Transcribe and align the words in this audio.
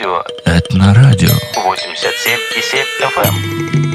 Этнорадио. 0.00 0.24
Этнорадио. 0.46 1.28
87,7 1.54 2.86
FM. 3.02 3.89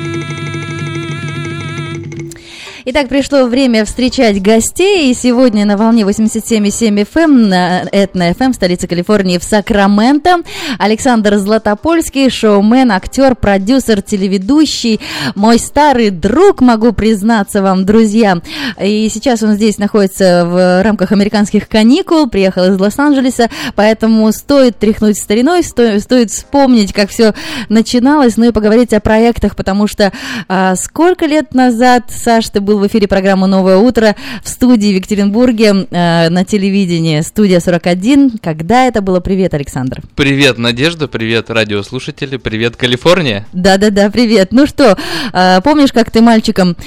Итак, 2.97 3.09
пришло 3.09 3.43
время 3.47 3.83
встречать 3.83 4.41
гостей. 4.41 5.11
И 5.11 5.13
сегодня 5.13 5.65
на 5.65 5.75
волне 5.75 6.03
87,7 6.03 7.05
FM 7.05 7.27
на 7.27 7.81
Этно 7.91 8.29
FM 8.29 8.53
в 8.53 8.55
столице 8.55 8.87
Калифорнии 8.87 9.37
в 9.37 9.43
Сакраменто. 9.43 10.37
Александр 10.79 11.35
Златопольский, 11.35 12.29
шоумен, 12.29 12.93
актер, 12.93 13.35
продюсер, 13.35 14.01
телеведущий. 14.01 15.01
Мой 15.35 15.59
старый 15.59 16.09
друг, 16.09 16.61
могу 16.61 16.93
признаться 16.93 17.61
вам, 17.61 17.83
друзья. 17.85 18.39
И 18.81 19.09
сейчас 19.09 19.43
он 19.43 19.55
здесь 19.55 19.77
находится 19.77 20.45
в 20.45 20.81
рамках 20.81 21.11
американских 21.11 21.67
каникул. 21.67 22.29
Приехал 22.29 22.63
из 22.63 22.79
Лос-Анджелеса, 22.79 23.49
поэтому 23.75 24.31
стоит 24.31 24.79
тряхнуть 24.79 25.17
стариной, 25.17 25.63
стоит, 25.63 26.01
стоит 26.01 26.31
вспомнить, 26.31 26.93
как 26.93 27.09
все 27.09 27.33
начиналось, 27.67 28.37
ну 28.37 28.45
и 28.45 28.51
поговорить 28.53 28.93
о 28.93 29.01
проектах, 29.01 29.57
потому 29.57 29.85
что 29.85 30.13
а, 30.47 30.77
сколько 30.77 31.25
лет 31.25 31.53
назад, 31.53 32.05
Саш, 32.07 32.47
ты 32.47 32.61
был 32.61 32.84
в 32.85 32.87
эфире 32.87 33.07
программы 33.07 33.47
«Новое 33.47 33.77
утро» 33.77 34.15
в 34.43 34.49
студии 34.49 34.93
в 34.93 34.95
Екатеринбурге 34.97 35.87
э, 35.89 36.29
на 36.29 36.45
телевидении, 36.45 37.21
студия 37.21 37.59
41. 37.59 38.33
Когда 38.41 38.85
это 38.85 39.01
было? 39.01 39.19
Привет, 39.19 39.55
Александр. 39.55 40.01
Привет, 40.15 40.59
Надежда, 40.59 41.07
привет, 41.07 41.49
радиослушатели, 41.49 42.37
привет, 42.37 42.75
Калифорния. 42.75 43.47
Да-да-да, 43.53 44.11
привет. 44.11 44.51
Ну 44.51 44.67
что, 44.67 44.97
э, 45.33 45.61
помнишь, 45.63 45.91
как 45.91 46.11
ты 46.11 46.21
мальчиком 46.21 46.77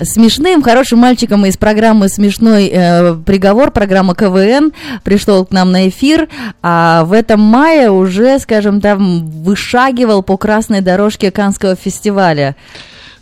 смешным, 0.00 0.62
хорошим 0.62 1.00
мальчиком 1.00 1.44
из 1.44 1.58
программы 1.58 2.08
«Смешной 2.08 2.70
э, 2.72 3.14
приговор», 3.26 3.70
программа 3.72 4.14
КВН, 4.14 4.72
пришел 5.04 5.44
к 5.44 5.50
нам 5.50 5.70
на 5.70 5.88
эфир, 5.88 6.28
а 6.62 7.04
в 7.04 7.12
этом 7.12 7.40
мае 7.40 7.90
уже, 7.90 8.38
скажем, 8.38 8.80
там 8.80 9.28
вышагивал 9.42 10.22
по 10.22 10.38
красной 10.38 10.80
дорожке 10.80 11.30
Канского 11.30 11.76
фестиваля. 11.76 12.56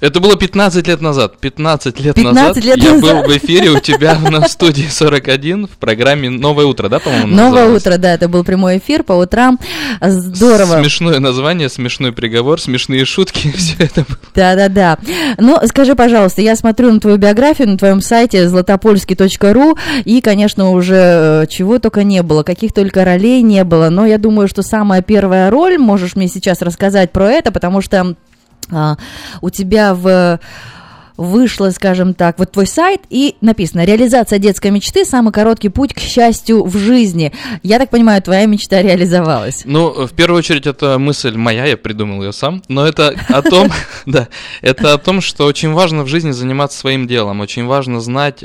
Это 0.00 0.18
было 0.20 0.34
15 0.34 0.86
лет 0.86 1.02
назад. 1.02 1.36
15 1.38 2.00
лет 2.00 2.14
15 2.14 2.34
назад 2.34 2.64
лет 2.64 2.76
я 2.78 2.94
назад. 2.94 3.00
был 3.02 3.22
в 3.28 3.36
эфире 3.36 3.70
у 3.70 3.80
тебя 3.80 4.18
на 4.30 4.48
студии 4.48 4.86
41 4.90 5.66
в 5.66 5.70
программе 5.72 6.30
«Новое 6.30 6.64
утро», 6.64 6.88
да, 6.88 6.98
по-моему, 7.00 7.26
Новое 7.26 7.50
называлось? 7.50 7.82
утро, 7.82 7.98
да, 7.98 8.14
это 8.14 8.28
был 8.28 8.42
прямой 8.42 8.78
эфир 8.78 9.02
по 9.02 9.12
утрам. 9.12 9.58
Здорово. 10.00 10.80
Смешное 10.80 11.20
название, 11.20 11.68
смешной 11.68 12.12
приговор, 12.12 12.58
смешные 12.60 13.04
шутки, 13.04 13.52
все 13.56 13.74
это 13.78 14.06
было. 14.08 14.18
Да-да-да. 14.34 14.98
Ну, 15.38 15.58
скажи, 15.66 15.94
пожалуйста, 15.94 16.40
я 16.40 16.56
смотрю 16.56 16.92
на 16.92 17.00
твою 17.00 17.18
биографию 17.18 17.68
на 17.68 17.76
твоем 17.76 18.00
сайте 18.00 18.48
златопольский.ру, 18.48 19.76
и, 20.06 20.20
конечно, 20.22 20.70
уже 20.70 21.42
э, 21.42 21.46
чего 21.48 21.78
только 21.78 22.04
не 22.04 22.22
было, 22.22 22.42
каких 22.42 22.72
только 22.72 23.04
ролей 23.04 23.42
не 23.42 23.64
было, 23.64 23.90
но 23.90 24.06
я 24.06 24.16
думаю, 24.16 24.48
что 24.48 24.62
самая 24.62 25.02
первая 25.02 25.50
роль, 25.50 25.76
можешь 25.78 26.16
мне 26.16 26.26
сейчас 26.28 26.62
рассказать 26.62 27.12
про 27.12 27.30
это, 27.30 27.52
потому 27.52 27.82
что 27.82 28.16
у 29.40 29.50
тебя 29.50 29.94
в 29.94 30.38
вышло, 31.20 31.70
скажем 31.70 32.14
так, 32.14 32.38
вот 32.38 32.52
твой 32.52 32.66
сайт, 32.66 33.02
и 33.10 33.36
написано 33.42 33.84
«Реализация 33.84 34.38
детской 34.38 34.70
мечты– 34.70 35.04
самый 35.06 35.32
короткий 35.32 35.68
путь 35.68 35.92
к 35.92 36.00
счастью 36.00 36.64
в 36.64 36.76
жизни». 36.78 37.32
Я 37.62 37.78
так 37.78 37.90
понимаю, 37.90 38.22
твоя 38.22 38.46
мечта 38.46 38.80
реализовалась. 38.80 39.62
Ну, 39.64 40.06
в 40.06 40.12
первую 40.12 40.38
очередь, 40.38 40.66
это 40.66 40.98
мысль 40.98 41.36
моя, 41.36 41.66
я 41.66 41.76
придумал 41.76 42.22
ее 42.22 42.32
сам, 42.32 42.62
но 42.68 42.86
это 42.86 43.14
о 43.28 43.42
том, 43.42 43.68
да, 44.06 44.28
это 44.62 44.94
о 44.94 44.98
том, 44.98 45.20
что 45.20 45.44
очень 45.44 45.72
важно 45.72 46.04
в 46.04 46.08
жизни 46.08 46.30
заниматься 46.30 46.78
своим 46.78 47.06
делом, 47.06 47.40
очень 47.40 47.66
важно 47.66 48.00
знать, 48.00 48.44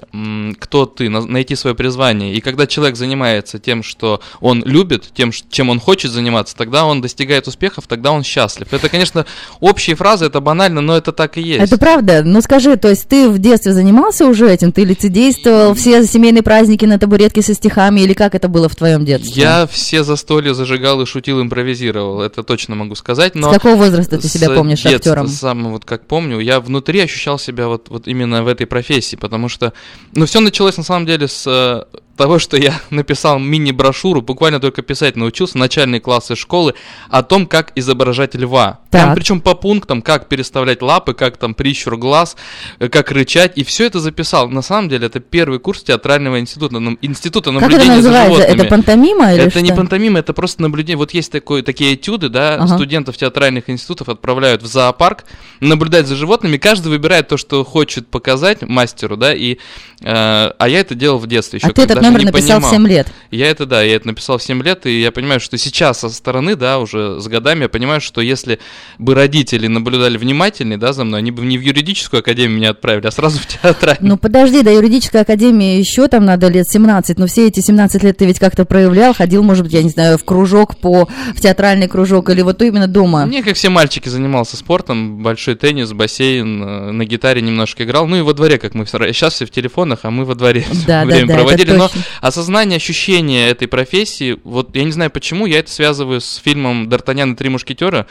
кто 0.59 0.85
ты, 0.85 1.09
на- 1.09 1.25
найти 1.25 1.55
свое 1.55 1.75
призвание. 1.75 2.33
И 2.33 2.41
когда 2.41 2.67
человек 2.67 2.97
занимается 2.97 3.57
тем, 3.57 3.83
что 3.83 4.19
он 4.41 4.63
любит, 4.65 5.05
тем, 5.13 5.31
чем 5.31 5.69
он 5.69 5.79
хочет 5.79 6.11
заниматься, 6.11 6.57
тогда 6.57 6.85
он 6.85 6.99
достигает 7.01 7.47
успехов, 7.47 7.85
тогда 7.87 8.11
он 8.11 8.23
счастлив. 8.23 8.73
Это, 8.73 8.89
конечно, 8.89 9.25
общие 9.61 9.95
фразы, 9.95 10.25
это 10.25 10.41
банально, 10.41 10.81
но 10.81 10.97
это 10.97 11.13
так 11.13 11.37
и 11.37 11.41
есть. 11.41 11.63
Это 11.63 11.77
правда. 11.77 12.21
Ну 12.23 12.41
скажи, 12.41 12.64
то 12.75 12.89
есть 12.89 13.07
ты 13.07 13.29
в 13.29 13.37
детстве 13.37 13.73
занимался 13.73 14.25
уже 14.25 14.49
этим? 14.51 14.71
Ты 14.71 14.83
лицедействовал 14.83 15.73
все 15.75 16.03
семейные 16.05 16.41
праздники 16.41 16.85
на 16.85 16.97
табуретке 16.97 17.41
со 17.41 17.53
стихами? 17.53 18.01
Или 18.01 18.13
как 18.13 18.35
это 18.35 18.47
было 18.47 18.67
в 18.67 18.75
твоем 18.75 19.05
детстве? 19.05 19.41
Я 19.41 19.67
все 19.67 20.03
застолья 20.03 20.53
зажигал 20.53 21.01
и 21.01 21.05
шутил, 21.05 21.41
импровизировал, 21.41 22.21
это 22.21 22.43
точно 22.43 22.75
могу 22.75 22.95
сказать, 22.95 23.35
но... 23.35 23.51
С 23.51 23.53
какого 23.53 23.75
возраста 23.75 24.17
ты 24.17 24.27
себя 24.27 24.47
с 24.47 24.55
помнишь 24.55 24.81
детства 24.81 25.11
актером? 25.13 25.27
самого, 25.27 25.71
вот 25.73 25.85
как 25.85 26.07
помню, 26.07 26.39
я 26.39 26.59
внутри 26.59 26.99
ощущал 27.01 27.37
себя 27.37 27.67
вот, 27.67 27.89
вот 27.89 28.07
именно 28.07 28.43
в 28.43 28.47
этой 28.47 28.65
профессии, 28.65 29.15
потому 29.15 29.47
что, 29.49 29.73
ну, 30.13 30.25
все 30.25 30.39
началось 30.39 30.77
на 30.77 30.83
самом 30.83 31.05
деле 31.05 31.27
с 31.27 31.45
э, 31.47 31.99
того, 32.15 32.39
что 32.39 32.57
я 32.57 32.73
написал 32.89 33.39
мини-брошюру, 33.39 34.21
буквально 34.21 34.59
только 34.59 34.81
писать 34.81 35.15
научился, 35.15 35.57
начальные 35.57 36.01
классы 36.01 36.35
школы, 36.35 36.73
о 37.09 37.23
том, 37.23 37.45
как 37.47 37.71
изображать 37.75 38.35
льва. 38.35 38.79
Так. 38.91 39.13
причем 39.15 39.41
по 39.41 39.55
пунктам, 39.55 40.01
как 40.01 40.29
переставлять 40.29 40.81
лапы, 40.81 41.13
как 41.13 41.35
там 41.35 41.53
прищур 41.53 41.97
глаз, 41.97 42.37
э, 42.79 42.87
как 42.87 43.11
рычать, 43.11 43.57
и 43.57 43.63
все 43.65 43.85
это 43.87 43.99
записал. 43.99 44.47
На 44.49 44.61
самом 44.61 44.87
деле, 44.87 45.07
это 45.07 45.19
первый 45.19 45.59
курс 45.59 45.83
театрального 45.83 46.39
института, 46.39 46.77
института 47.01 47.51
Как 47.51 47.61
наблюдения 47.61 47.93
это 47.95 48.01
за 48.01 48.09
называется? 48.09 48.35
животными. 48.37 48.61
Это 48.61 48.69
пантомима 48.69 49.33
или 49.33 49.41
Это 49.41 49.51
что? 49.51 49.61
не 49.61 49.73
пантомима, 49.73 50.19
это 50.19 50.33
просто 50.33 50.61
наблюдение. 50.61 50.97
Вот 50.97 51.11
есть 51.11 51.31
такой, 51.31 51.61
такие 51.61 51.95
этюды, 51.95 52.29
да, 52.29 52.55
Ага. 52.55 52.67
студентов 52.75 53.17
театральных 53.17 53.69
институтов 53.69 54.07
отправляют 54.07 54.63
в 54.63 54.65
зоопарк, 54.67 55.25
наблюдать 55.59 56.07
за 56.07 56.15
животными, 56.15 56.55
каждый 56.57 56.87
выбирает 56.87 57.27
то, 57.27 57.35
что 57.35 57.65
хочет 57.65 58.07
показать 58.07 58.61
мастеру, 58.61 59.17
да, 59.17 59.33
и, 59.33 59.55
э, 59.55 59.57
а 60.03 60.67
я 60.69 60.79
это 60.79 60.95
делал 60.95 61.17
в 61.19 61.27
детстве 61.27 61.57
еще, 61.57 61.67
А 61.67 61.73
ты 61.73 61.81
этот 61.81 62.04
даже 62.05 62.13
номер 62.13 62.25
не 62.25 62.31
написал 62.31 62.59
в 62.59 62.63
понимал. 62.63 62.71
7 62.71 62.87
лет. 62.87 63.07
Я 63.31 63.47
это, 63.47 63.65
да, 63.65 63.81
я 63.81 63.95
это 63.95 64.07
написал 64.07 64.37
в 64.37 64.43
7 64.43 64.61
лет, 64.63 64.85
и 64.85 65.01
я 65.01 65.11
понимаю, 65.11 65.39
что 65.39 65.57
сейчас 65.57 65.99
со 65.99 66.09
стороны, 66.09 66.55
да, 66.55 66.79
уже 66.79 67.19
с 67.19 67.27
годами, 67.27 67.63
я 67.63 67.69
понимаю, 67.69 68.01
что 68.01 68.21
если 68.21 68.59
бы 68.97 69.15
родители 69.15 69.67
наблюдали 69.67 70.17
внимательнее, 70.17 70.77
да, 70.77 70.93
за 70.93 71.03
мной, 71.03 71.19
они 71.19 71.31
бы 71.31 71.43
не 71.45 71.57
в 71.57 71.61
юридическую 71.61 72.19
академию 72.19 72.57
меня 72.57 72.69
отправили, 72.71 73.07
а 73.07 73.11
сразу 73.11 73.39
в 73.39 73.47
театральную. 73.47 74.09
Ну 74.09 74.17
подожди, 74.17 74.61
до 74.61 74.71
юридической 74.71 75.21
академии 75.21 75.77
еще 75.77 76.07
там 76.07 76.25
надо 76.25 76.47
лет 76.47 76.67
17, 76.67 77.17
но 77.17 77.27
все 77.27 77.47
эти 77.47 77.59
17 77.59 78.03
лет 78.03 78.17
ты 78.17 78.25
ведь 78.25 78.39
как-то 78.39 78.65
проявлял, 78.65 79.13
ходил, 79.13 79.43
может 79.43 79.63
быть, 79.63 79.73
я 79.73 79.83
не 79.83 79.89
знаю, 79.89 80.17
в 80.17 80.23
кружок 80.23 80.77
по, 80.77 81.07
в 81.35 81.41
театральный 81.41 81.87
кружок 81.87 82.29
или 82.29 82.41
вот 82.41 82.61
именно 82.61 82.87
дома. 82.87 83.25
Не, 83.25 83.41
как 83.41 83.55
все 83.55 83.69
мальчики, 83.69 84.09
занимался 84.09 84.57
спортом, 84.57 85.21
большой 85.21 85.55
теннис, 85.55 85.91
бассейн, 85.93 86.63
э, 86.63 86.91
на 86.91 87.05
гитаре 87.05 87.41
немножко 87.41 87.83
играл, 87.83 88.07
ну 88.07 88.17
и 88.17 88.21
во 88.21 88.33
дворе, 88.33 88.57
как 88.57 88.73
мы 88.75 88.85
все, 88.85 88.97
сейчас 89.13 89.33
все 89.33 89.45
в 89.45 89.51
телефонах, 89.51 89.99
а 90.03 90.11
мы 90.11 90.25
во 90.25 90.35
дворе 90.35 90.65
Да, 90.87 91.05
время 91.05 91.27
да, 91.27 91.33
проводили, 91.35 91.71
но. 91.71 91.89
Осознание, 92.21 92.77
ощущение 92.77 93.49
этой 93.49 93.67
профессии, 93.67 94.37
вот 94.43 94.75
я 94.75 94.83
не 94.83 94.91
знаю 94.91 95.11
почему, 95.11 95.45
я 95.45 95.59
это 95.59 95.71
связываю 95.71 96.21
с 96.21 96.35
фильмом 96.35 96.87
«Д'Артаньян 96.89 97.33
и 97.33 97.35
три 97.35 97.49
мушкетера» 97.49 98.07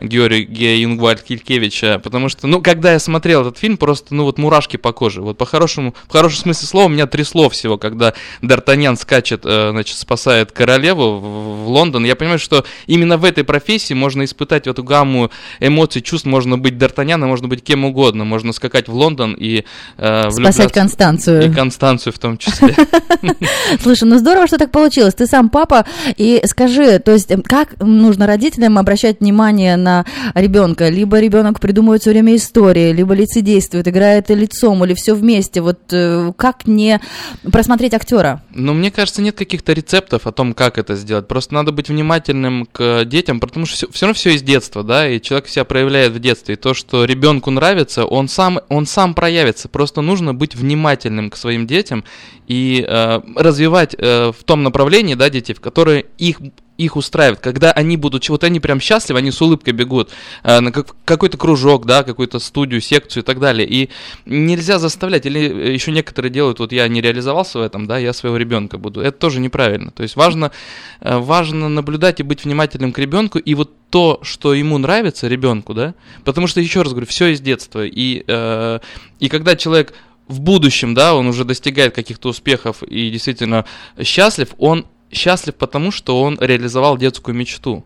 Георгия 0.00 0.80
Юнгвальд 0.80 1.22
Килькевича, 1.22 2.00
потому 2.02 2.28
что, 2.28 2.46
ну, 2.46 2.62
когда 2.62 2.92
я 2.92 2.98
смотрел 2.98 3.42
этот 3.42 3.58
фильм, 3.58 3.76
просто, 3.76 4.14
ну, 4.14 4.24
вот 4.24 4.38
мурашки 4.38 4.76
по 4.76 4.92
коже, 4.92 5.22
вот 5.22 5.38
по-хорошему, 5.38 5.94
в 6.06 6.12
хорошем 6.12 6.38
смысле 6.40 6.68
слова, 6.68 6.88
меня 6.88 7.06
трясло 7.06 7.48
всего, 7.48 7.78
когда 7.78 8.14
Д'Артаньян 8.42 8.96
скачет, 8.96 9.42
э, 9.44 9.70
значит, 9.70 9.96
спасает 9.96 10.52
королеву 10.52 11.18
в, 11.18 11.64
в 11.64 11.68
Лондон, 11.68 12.04
я 12.04 12.16
понимаю, 12.16 12.38
что 12.38 12.64
именно 12.86 13.16
в 13.16 13.24
этой 13.24 13.44
профессии 13.44 13.94
можно 13.94 14.24
испытать 14.24 14.66
эту 14.66 14.82
гамму 14.82 15.30
эмоций, 15.60 16.02
чувств, 16.02 16.26
можно 16.26 16.58
быть 16.58 16.74
Д'Артаньяном, 16.74 17.26
можно 17.26 17.48
быть 17.48 17.62
кем 17.62 17.84
угодно, 17.84 18.24
можно 18.24 18.52
скакать 18.52 18.88
в 18.88 18.94
Лондон 18.94 19.34
и 19.38 19.64
э, 19.96 20.30
Спасать 20.30 20.72
Констанцию. 20.72 21.50
И 21.50 21.54
Констанцию 21.54 22.12
в 22.12 22.18
том 22.18 22.38
числе. 22.38 22.74
Слушай, 23.82 24.04
ну 24.04 24.18
здорово, 24.18 24.46
что 24.46 24.58
так 24.58 24.70
получилось. 24.70 25.14
Ты 25.14 25.26
сам 25.26 25.48
папа, 25.48 25.86
и 26.16 26.40
скажи, 26.44 26.98
то 26.98 27.12
есть, 27.12 27.30
эм, 27.30 27.42
как 27.42 27.78
нужно 27.80 28.26
родителям 28.26 28.78
обращать 28.78 29.20
внимание 29.20 29.76
на 29.76 30.04
ребенка? 30.34 30.88
Либо 30.88 31.20
ребенок 31.20 31.60
придумывает 31.60 32.02
все 32.02 32.10
время 32.10 32.36
истории, 32.36 32.92
либо 32.92 33.14
лицедействует, 33.14 33.88
играет 33.88 34.30
лицом, 34.30 34.84
или 34.84 34.94
все 34.94 35.14
вместе. 35.14 35.60
Вот 35.60 35.78
э, 35.92 36.32
как 36.36 36.66
не 36.66 37.00
просмотреть 37.50 37.94
актера? 37.94 38.42
Но 38.54 38.74
мне 38.74 38.90
кажется, 38.90 39.22
нет 39.22 39.36
каких-то 39.36 39.72
рецептов 39.72 40.26
о 40.26 40.32
том, 40.32 40.54
как 40.54 40.78
это 40.78 40.96
сделать. 40.96 41.28
Просто 41.28 41.54
надо 41.54 41.72
быть 41.72 41.88
внимательным 41.88 42.66
к 42.70 43.04
детям, 43.04 43.40
потому 43.40 43.66
что 43.66 43.90
все, 43.90 44.06
равно 44.06 44.14
все 44.14 44.30
из 44.30 44.42
детства, 44.42 44.82
да, 44.82 45.08
и 45.08 45.20
человек 45.20 45.48
себя 45.48 45.64
проявляет 45.64 46.12
в 46.12 46.18
детстве. 46.18 46.54
И 46.54 46.56
то, 46.56 46.74
что 46.74 47.04
ребенку 47.04 47.50
нравится, 47.50 48.04
он 48.04 48.28
сам, 48.28 48.60
он 48.68 48.86
сам 48.86 49.14
проявится. 49.14 49.68
Просто 49.68 50.00
нужно 50.00 50.34
быть 50.34 50.54
внимательным 50.54 51.30
к 51.30 51.36
своим 51.36 51.66
детям 51.66 52.04
и 52.48 52.84
э, 52.86 53.17
развивать 53.36 53.94
э, 53.98 54.32
в 54.32 54.44
том 54.44 54.62
направлении, 54.62 55.14
да, 55.14 55.30
детей, 55.30 55.54
в 55.54 55.60
которые 55.60 56.06
их 56.18 56.38
их 56.78 56.96
устраивает, 56.96 57.40
когда 57.40 57.72
они 57.72 57.96
будут, 57.96 58.28
вот 58.28 58.44
они 58.44 58.60
прям 58.60 58.80
счастливы, 58.80 59.18
они 59.18 59.32
с 59.32 59.42
улыбкой 59.42 59.72
бегут 59.72 60.10
э, 60.44 60.60
на 60.60 60.70
как- 60.70 60.94
какой-то 61.04 61.36
кружок, 61.36 61.86
да, 61.86 62.04
какую-то 62.04 62.38
студию, 62.38 62.80
секцию 62.80 63.24
и 63.24 63.26
так 63.26 63.40
далее. 63.40 63.68
И 63.68 63.90
нельзя 64.26 64.78
заставлять, 64.78 65.26
или 65.26 65.40
еще 65.72 65.90
некоторые 65.90 66.30
делают, 66.30 66.60
вот 66.60 66.70
я 66.70 66.86
не 66.86 67.00
реализовался 67.00 67.58
в 67.58 67.62
этом, 67.62 67.88
да, 67.88 67.98
я 67.98 68.12
своего 68.12 68.36
ребенка 68.36 68.78
буду. 68.78 69.00
Это 69.00 69.18
тоже 69.18 69.40
неправильно. 69.40 69.90
То 69.90 70.04
есть 70.04 70.14
важно, 70.14 70.52
э, 71.00 71.18
важно 71.18 71.68
наблюдать 71.68 72.20
и 72.20 72.22
быть 72.22 72.44
внимательным 72.44 72.92
к 72.92 72.98
ребенку, 72.98 73.38
и 73.38 73.54
вот 73.54 73.72
то, 73.90 74.20
что 74.22 74.54
ему 74.54 74.78
нравится 74.78 75.26
ребенку, 75.26 75.74
да, 75.74 75.94
потому 76.24 76.46
что, 76.46 76.60
еще 76.60 76.82
раз 76.82 76.92
говорю, 76.92 77.08
все 77.08 77.28
из 77.28 77.40
детства. 77.40 77.84
И, 77.84 78.22
э, 78.24 78.78
и 79.18 79.28
когда 79.28 79.56
человек 79.56 79.94
в 80.28 80.40
будущем, 80.40 80.94
да, 80.94 81.14
он 81.14 81.26
уже 81.26 81.44
достигает 81.44 81.94
каких-то 81.94 82.28
успехов 82.28 82.82
и 82.82 83.10
действительно 83.10 83.64
счастлив, 84.02 84.54
он 84.58 84.86
счастлив 85.10 85.54
потому, 85.54 85.90
что 85.90 86.20
он 86.22 86.38
реализовал 86.40 86.96
детскую 86.98 87.34
мечту. 87.34 87.84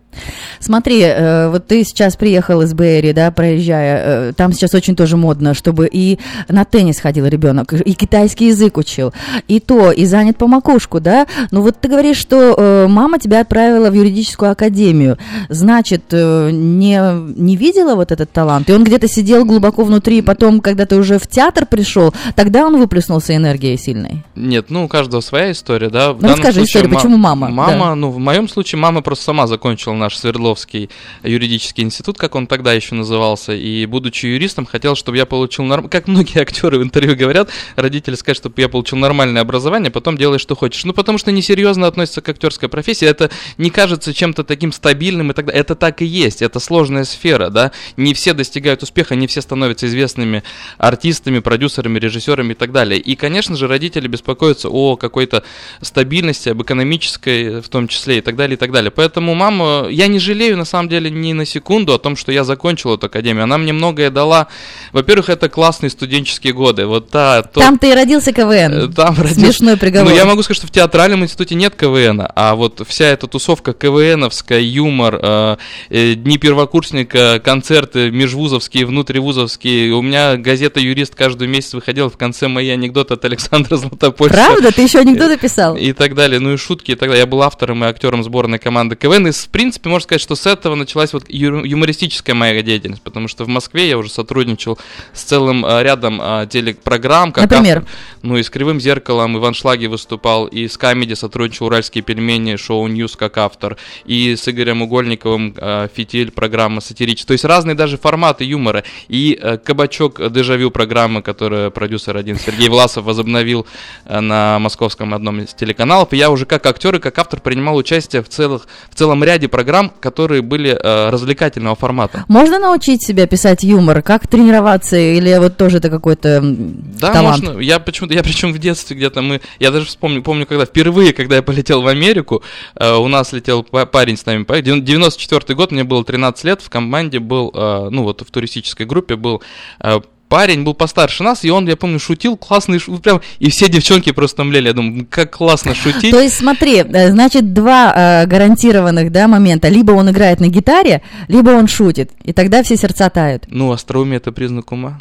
Смотри, 0.61 1.00
э, 1.00 1.49
вот 1.49 1.67
ты 1.67 1.85
сейчас 1.85 2.17
приехал 2.17 2.62
из 2.62 2.75
Бэйри, 2.75 3.12
да, 3.12 3.31
проезжая, 3.31 4.03
э, 4.05 4.32
там 4.37 4.53
сейчас 4.53 4.75
очень 4.75 4.94
тоже 4.94 5.17
модно, 5.17 5.55
чтобы 5.55 5.88
и 5.91 6.19
на 6.49 6.64
теннис 6.64 7.00
ходил 7.00 7.26
ребенок, 7.26 7.73
и 7.73 7.94
китайский 7.94 8.49
язык 8.49 8.76
учил, 8.76 9.12
и 9.49 9.61
то, 9.61 9.91
и 9.91 10.05
занят 10.05 10.37
по 10.37 10.47
макушку, 10.47 11.00
да. 11.00 11.26
Ну 11.50 11.62
вот 11.62 11.81
ты 11.81 11.88
говоришь, 11.88 12.17
что 12.17 12.55
э, 12.56 12.87
мама 12.88 13.19
тебя 13.19 13.41
отправила 13.41 13.91
в 13.91 13.94
юридическую 13.94 14.53
академию, 14.53 15.19
значит, 15.49 16.12
не, 16.12 17.00
не 17.41 17.56
видела 17.56 17.94
вот 17.94 18.12
этот 18.12 18.31
талант, 18.31 18.70
и 18.70 18.73
он 18.73 18.85
где-то 18.85 19.09
сидел 19.09 19.44
глубоко 19.44 19.85
внутри, 19.85 20.19
и 20.19 20.23
потом, 20.23 20.61
когда 20.61 20.87
ты 20.87 20.97
уже 20.97 21.19
в 21.19 21.26
театр 21.26 21.67
пришел, 21.67 22.14
тогда 22.37 22.67
он 22.67 22.79
выплеснулся 22.79 23.35
энергией 23.35 23.76
сильной? 23.76 24.23
Нет, 24.37 24.67
ну 24.69 24.85
у 24.85 24.88
каждого 24.88 25.20
своя 25.20 25.53
история, 25.53 25.91
да. 25.91 26.12
В 26.12 26.23
ну 26.23 26.29
расскажи 26.29 26.61
случае, 26.61 26.82
историю, 26.82 26.94
почему 26.94 27.17
мама? 27.17 27.49
Мама, 27.49 27.87
да. 27.87 27.94
ну 27.94 28.11
в 28.11 28.19
моем 28.19 28.49
случае 28.49 28.79
мама 28.79 29.03
просто 29.03 29.25
сама 29.25 29.47
закончила 29.47 29.94
наш 30.02 30.16
Свердловский 30.16 30.90
юридический 31.22 31.84
институт, 31.84 32.19
как 32.19 32.34
он 32.34 32.46
тогда 32.46 32.72
еще 32.72 32.94
назывался, 32.94 33.52
и 33.52 33.87
будучи 33.87 34.26
юристом, 34.26 34.66
хотел, 34.66 34.96
чтобы 34.96 35.16
я 35.16 35.26
получил, 35.26 35.64
норм... 35.64 35.88
как 35.88 36.08
многие 36.08 36.40
актеры 36.40 36.78
в 36.78 36.82
интервью 36.82 37.16
говорят, 37.16 37.50
родители 37.76 38.14
скажут, 38.14 38.43
чтобы 38.43 38.60
я 38.60 38.69
получил 38.69 38.99
нормальное 38.99 39.43
образование, 39.43 39.90
потом 39.90 40.19
делай, 40.19 40.38
что 40.38 40.56
хочешь. 40.56 40.84
Ну, 40.84 40.93
потому 40.93 41.19
что 41.19 41.32
несерьезно 41.32 41.87
относится 41.87 42.20
к 42.20 42.28
актерской 42.28 42.69
профессии, 42.69 43.06
это 43.06 43.31
не 43.58 43.70
кажется 43.70 44.12
чем-то 44.12 44.44
таким 44.44 44.72
стабильным 44.72 45.31
и 45.31 45.34
так 45.34 45.46
далее. 45.46 45.60
Это 45.60 45.75
так 45.75 46.02
и 46.02 46.04
есть, 46.04 46.43
это 46.43 46.58
сложная 46.60 47.04
сфера, 47.04 47.49
да. 47.49 47.72
Не 47.96 48.14
все 48.14 48.34
достигают 48.34 48.82
успеха, 48.82 49.14
не 49.14 49.26
все 49.26 49.40
становятся 49.40 49.87
известными 49.87 50.43
артистами, 50.78 51.38
продюсерами, 51.38 51.99
режиссерами 51.99 52.52
и 52.52 52.56
так 52.56 52.72
далее. 52.72 52.99
И, 52.99 53.14
конечно 53.14 53.56
же, 53.56 53.69
родители 53.69 54.08
беспокоятся 54.08 54.69
о 54.69 54.96
какой-то 54.96 55.44
стабильности, 55.81 56.49
об 56.49 56.62
экономической 56.62 57.60
в 57.60 57.69
том 57.69 57.88
числе 57.88 58.19
и 58.19 58.20
так 58.20 58.37
далее, 58.37 58.56
и 58.56 58.58
так 58.58 58.72
далее. 58.72 58.90
Поэтому 58.90 59.34
мама, 59.34 59.87
я 59.93 60.06
не 60.06 60.19
жалею 60.19 60.56
на 60.56 60.65
самом 60.65 60.89
деле 60.89 61.11
ни 61.11 61.33
на 61.33 61.44
секунду 61.44 61.93
о 61.93 61.99
том, 61.99 62.17
что 62.17 62.33
я 62.33 62.44
закончил 62.44 62.94
эту 62.94 63.06
академию. 63.06 63.44
Она 63.44 63.59
мне 63.59 63.73
многое 63.73 64.11
дала. 64.11 64.49
Во-первых, 64.93 65.29
это 65.29 65.49
классные 65.49 65.91
студенческие 65.91 66.53
годы. 66.53 66.87
Вот 66.87 67.11
та, 67.11 67.43
то... 67.43 67.61
Там 67.61 67.79
ты 67.79 67.91
и 67.91 67.94
родился 67.94 68.33
КВН. 68.33 68.73
Э, 68.73 68.89
там 68.89 69.17
родился... 69.17 69.41
Смешной 69.41 69.77
приговор. 69.77 70.11
Ну, 70.11 70.17
я 70.17 70.25
могу 70.25 70.43
сказать, 70.43 70.59
что 70.59 70.67
в 70.67 70.71
театральном 70.71 71.23
институте 71.25 71.55
нет 71.55 71.75
КВН, 71.77 72.27
а 72.35 72.55
вот 72.55 72.87
вся 72.89 73.06
эта 73.06 73.27
тусовка 73.27 73.73
КВНовская, 73.73 74.61
юмор, 74.61 75.19
э, 75.23 75.56
э, 75.91 76.15
дни 76.15 76.38
первокурсника, 76.38 77.41
концерты 77.45 78.11
межвузовские, 78.11 78.87
внутривузовские. 78.87 79.93
У 79.95 80.03
меня 80.03 80.37
газета 80.37 80.81
«Юрист» 80.81 81.15
каждый 81.15 81.49
месяц 81.49 81.75
выходила 81.75 82.09
в 82.09 82.17
конце 82.17 82.49
мои 82.49 82.71
анекдоты 82.71 83.15
от 83.15 83.25
Александра 83.25 83.77
Златопольца. 83.83 84.35
Правда? 84.35 84.73
Ты 84.73 84.83
еще 84.83 85.00
анекдоты 85.00 85.37
писал? 85.37 85.77
И 85.77 85.93
так 85.93 86.15
далее. 86.15 86.41
Ну 86.41 86.55
и 86.55 86.56
шутки 86.56 86.93
и 86.93 86.95
так 86.95 87.09
далее. 87.09 87.21
Я 87.21 87.27
был 87.27 87.43
автором 87.43 87.85
и 87.85 87.87
актером 87.87 88.25
сборной 88.25 88.59
команды 88.59 88.97
КВН. 88.97 89.29
И, 89.29 89.33
в 89.33 89.49
принципе, 89.49 89.81
можно 89.90 90.05
сказать, 90.05 90.20
что 90.20 90.34
с 90.34 90.46
этого 90.46 90.75
началась 90.75 91.12
вот 91.12 91.25
юмористическая 91.29 92.34
моя 92.34 92.62
деятельность, 92.62 93.02
потому 93.02 93.29
что 93.29 93.44
в 93.44 93.49
Москве 93.49 93.88
я 93.88 93.99
уже 93.99 94.11
сотрудничал 94.11 94.79
с 95.12 95.23
целым 95.23 95.64
а, 95.64 95.82
рядом 95.82 96.19
а, 96.20 96.46
телепрограмм. 96.46 97.32
Как 97.32 97.50
Например? 97.50 97.79
Автор, 97.79 97.93
ну 98.23 98.37
и 98.37 98.43
с 98.43 98.50
«Кривым 98.50 98.81
зеркалом» 98.81 99.37
и 99.37 99.45
в 99.45 99.55
«Аншлаге» 99.55 99.87
выступал, 99.87 100.46
и 100.46 100.69
с 100.69 100.76
«Comedy» 100.76 101.14
сотрудничал 101.14 101.67
«Уральские 101.67 102.02
пельмени», 102.02 102.56
шоу 102.56 102.87
«News» 102.87 103.17
как 103.17 103.38
автор, 103.38 103.76
и 104.05 104.37
с 104.37 104.49
Игорем 104.49 104.82
Угольниковым 104.82 105.55
а, 105.56 105.88
«Фитиль» 105.94 106.31
программа 106.31 106.81
сатирическая. 106.81 107.28
То 107.28 107.32
есть 107.32 107.44
разные 107.44 107.75
даже 107.75 107.99
форматы 107.99 108.44
юмора. 108.44 108.85
И 109.08 109.38
а, 109.40 109.58
«Кабачок» 109.58 110.20
«Дежавю» 110.32 110.70
программы, 110.70 111.23
которую 111.23 111.70
продюсер 111.70 112.17
один 112.17 112.38
Сергей 112.38 112.69
Власов 112.69 113.05
возобновил 113.05 113.67
а, 114.05 114.20
на 114.20 114.58
московском 114.58 115.14
одном 115.14 115.40
из 115.40 115.55
телеканалов. 115.55 116.12
И 116.12 116.17
я 116.17 116.31
уже 116.31 116.46
как 116.46 116.64
актер 116.67 116.96
и 116.96 116.99
как 117.00 117.19
автор 117.19 117.40
принимал 117.40 117.76
участие 117.76 118.23
в, 118.23 118.28
целых, 118.28 118.67
в 118.90 118.94
целом 118.94 119.25
ряде 119.25 119.49
программ, 119.49 119.72
которые 120.01 120.43
были 120.43 120.71
э, 120.71 121.11
развлекательного 121.11 121.77
формата. 121.77 122.25
Можно 122.29 122.59
научить 122.59 123.03
себя 123.03 123.27
писать 123.27 123.63
юмор? 123.63 124.03
Как 124.03 124.27
тренироваться? 124.27 124.97
Или 124.97 125.39
вот 125.39 125.57
тоже 125.57 125.79
это 125.79 125.91
какой-то 125.91 126.41
да, 126.43 127.13
талант? 127.13 127.45
можно. 127.45 127.61
Я 127.61 127.79
почему-то, 127.79 128.15
я 128.15 128.23
причем 128.23 128.53
в 128.53 128.59
детстве 128.59 128.97
где-то 128.97 129.23
мы, 129.23 129.41
я 129.59 129.71
даже 129.71 129.87
вспомню, 129.87 130.23
помню, 130.23 130.47
когда 130.47 130.67
впервые, 130.67 131.13
когда 131.13 131.37
я 131.37 131.43
полетел 131.43 131.83
в 131.83 131.87
Америку, 131.87 132.43
э, 132.77 132.95
у 132.95 133.09
нас 133.09 133.33
летел 133.33 133.63
парень 133.63 134.17
с 134.17 134.27
нами, 134.27 134.45
94 134.61 135.55
год, 135.55 135.73
мне 135.73 135.85
было 135.85 136.05
13 136.05 136.45
лет, 136.45 136.63
в 136.63 136.69
команде 136.69 137.19
был, 137.19 137.51
э, 137.55 137.89
ну 137.91 138.03
вот 138.03 138.23
в 138.23 138.31
туристической 138.31 138.87
группе 138.87 139.17
был 139.17 139.43
э, 139.81 140.01
парень 140.32 140.64
был 140.64 140.73
постарше 140.73 141.23
нас, 141.23 141.44
и 141.44 141.50
он, 141.50 141.69
я 141.69 141.76
помню, 141.76 141.99
шутил 141.99 142.38
классный, 142.38 142.81
прям, 143.02 143.20
и 143.38 143.50
все 143.50 143.69
девчонки 143.69 144.12
просто 144.12 144.44
млели, 144.44 144.69
я 144.69 144.73
думаю, 144.73 145.06
как 145.11 145.37
классно 145.37 145.75
шутить. 145.75 146.11
То 146.11 146.20
есть 146.20 146.38
смотри, 146.38 146.76
э, 146.79 147.11
значит, 147.11 147.52
два 147.52 147.93
э, 147.94 148.26
гарантированных, 148.26 149.12
да, 149.12 149.29
момента, 149.29 149.69
либо 149.69 149.93
он 149.93 150.11
играет 150.11 150.40
на 150.40 150.49
гитаре, 150.49 151.02
либо 151.29 151.50
он 151.50 151.69
шутит, 151.69 152.12
и 152.25 152.32
тогда 152.32 152.62
все 152.62 152.79
сердца 152.79 153.11
тают. 153.11 153.44
Ну, 153.49 153.73
остроумие– 153.73 154.17
это 154.17 154.32
признак 154.32 154.73
ума. 154.73 155.00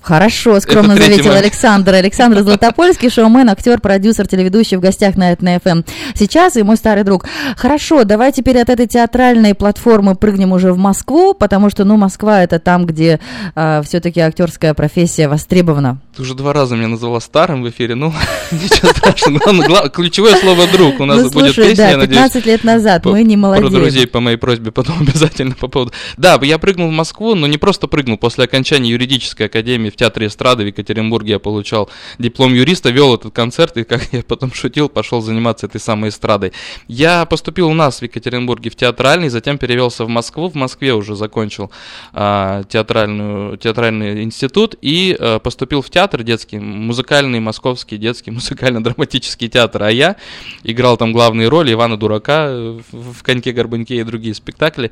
Хорошо, 0.00 0.58
скромно 0.60 0.96
заметил 0.96 1.32
Александр. 1.32 1.94
Александр 1.94 2.40
Златопольский, 2.40 3.10
шоумен, 3.10 3.48
актер, 3.50 3.80
продюсер, 3.80 4.26
телеведущий 4.26 4.76
в 4.76 4.80
гостях 4.80 5.16
на 5.16 5.34
ЭТН 5.34 5.58
ФМ. 5.62 5.82
Сейчас 6.14 6.56
и 6.56 6.62
мой 6.62 6.76
старый 6.76 7.04
друг. 7.04 7.26
Хорошо, 7.56 8.04
давай 8.04 8.32
теперь 8.32 8.58
от 8.58 8.70
этой 8.70 8.86
театральной 8.86 9.54
платформы 9.54 10.14
прыгнем 10.14 10.52
уже 10.52 10.72
в 10.72 10.78
Москву, 10.78 11.34
потому 11.34 11.68
что, 11.68 11.84
ну, 11.84 11.96
Москва 11.96 12.42
это 12.42 12.58
там, 12.58 12.86
где 12.86 13.14
э, 13.14 13.18
а, 13.54 13.82
все-таки 13.82 14.20
актерская 14.20 14.72
профессия 14.72 15.28
востребована. 15.28 15.98
Ты 16.16 16.22
уже 16.22 16.34
два 16.34 16.52
раза 16.52 16.76
меня 16.76 16.88
назвала 16.88 17.20
старым 17.20 17.62
в 17.62 17.68
эфире, 17.68 17.94
ну, 17.94 18.14
ничего 18.50 18.90
страшного. 18.90 19.88
ключевое 19.90 20.36
слово 20.36 20.66
«друг» 20.68 21.00
у 21.00 21.04
нас 21.04 21.22
ну, 21.24 21.30
будет 21.30 21.54
песня, 21.54 21.76
да, 21.76 21.90
я 21.90 21.96
надеюсь. 21.98 22.18
15 22.18 22.46
лет 22.46 22.64
назад, 22.64 23.04
мы 23.04 23.24
не 23.24 23.36
молодеем. 23.36 23.70
Про 23.70 23.78
друзей 23.78 24.06
по 24.06 24.20
моей 24.20 24.36
просьбе 24.36 24.70
потом 24.70 24.96
обязательно 25.00 25.54
по 25.54 25.68
поводу... 25.68 25.92
Да, 26.16 26.38
я 26.42 26.58
прыгнул 26.58 26.88
в 26.88 26.92
Москву, 26.92 27.34
но 27.34 27.46
не 27.46 27.58
просто 27.58 27.88
прыгнул, 27.88 28.16
после 28.16 28.44
окончания 28.44 28.90
юридической 28.90 29.46
академии 29.46 29.87
в 29.90 29.96
Театре 29.96 30.26
эстрады 30.26 30.64
в 30.64 30.66
Екатеринбурге 30.66 31.32
я 31.32 31.38
получал 31.38 31.90
диплом 32.18 32.54
юриста, 32.54 32.90
вел 32.90 33.14
этот 33.14 33.34
концерт, 33.34 33.76
и, 33.76 33.84
как 33.84 34.12
я 34.12 34.22
потом 34.22 34.52
шутил, 34.52 34.88
пошел 34.88 35.20
заниматься 35.20 35.66
этой 35.66 35.80
самой 35.80 36.10
эстрадой. 36.10 36.52
Я 36.86 37.24
поступил 37.26 37.68
у 37.68 37.74
нас 37.74 38.00
в 38.00 38.02
Екатеринбурге 38.02 38.70
в 38.70 38.76
театральный, 38.76 39.28
затем 39.28 39.58
перевелся 39.58 40.04
в 40.04 40.08
Москву, 40.08 40.48
в 40.48 40.54
Москве 40.54 40.94
уже 40.94 41.14
закончил 41.14 41.70
а, 42.12 42.64
театральную, 42.64 43.56
театральный 43.56 44.22
институт 44.22 44.74
и 44.80 45.16
а, 45.18 45.38
поступил 45.38 45.82
в 45.82 45.90
театр 45.90 46.22
детский, 46.22 46.58
музыкальный 46.58 47.40
московский 47.40 47.96
детский 47.96 48.30
музыкально-драматический 48.38 49.48
театр, 49.48 49.82
а 49.82 49.90
я 49.90 50.16
играл 50.62 50.96
там 50.96 51.12
главные 51.12 51.48
роли 51.48 51.72
Ивана 51.72 51.96
Дурака 51.96 52.48
в, 52.50 53.12
в 53.12 53.22
«Коньке-горбуньке» 53.22 53.96
и 53.96 54.02
другие 54.02 54.34
спектакли. 54.34 54.90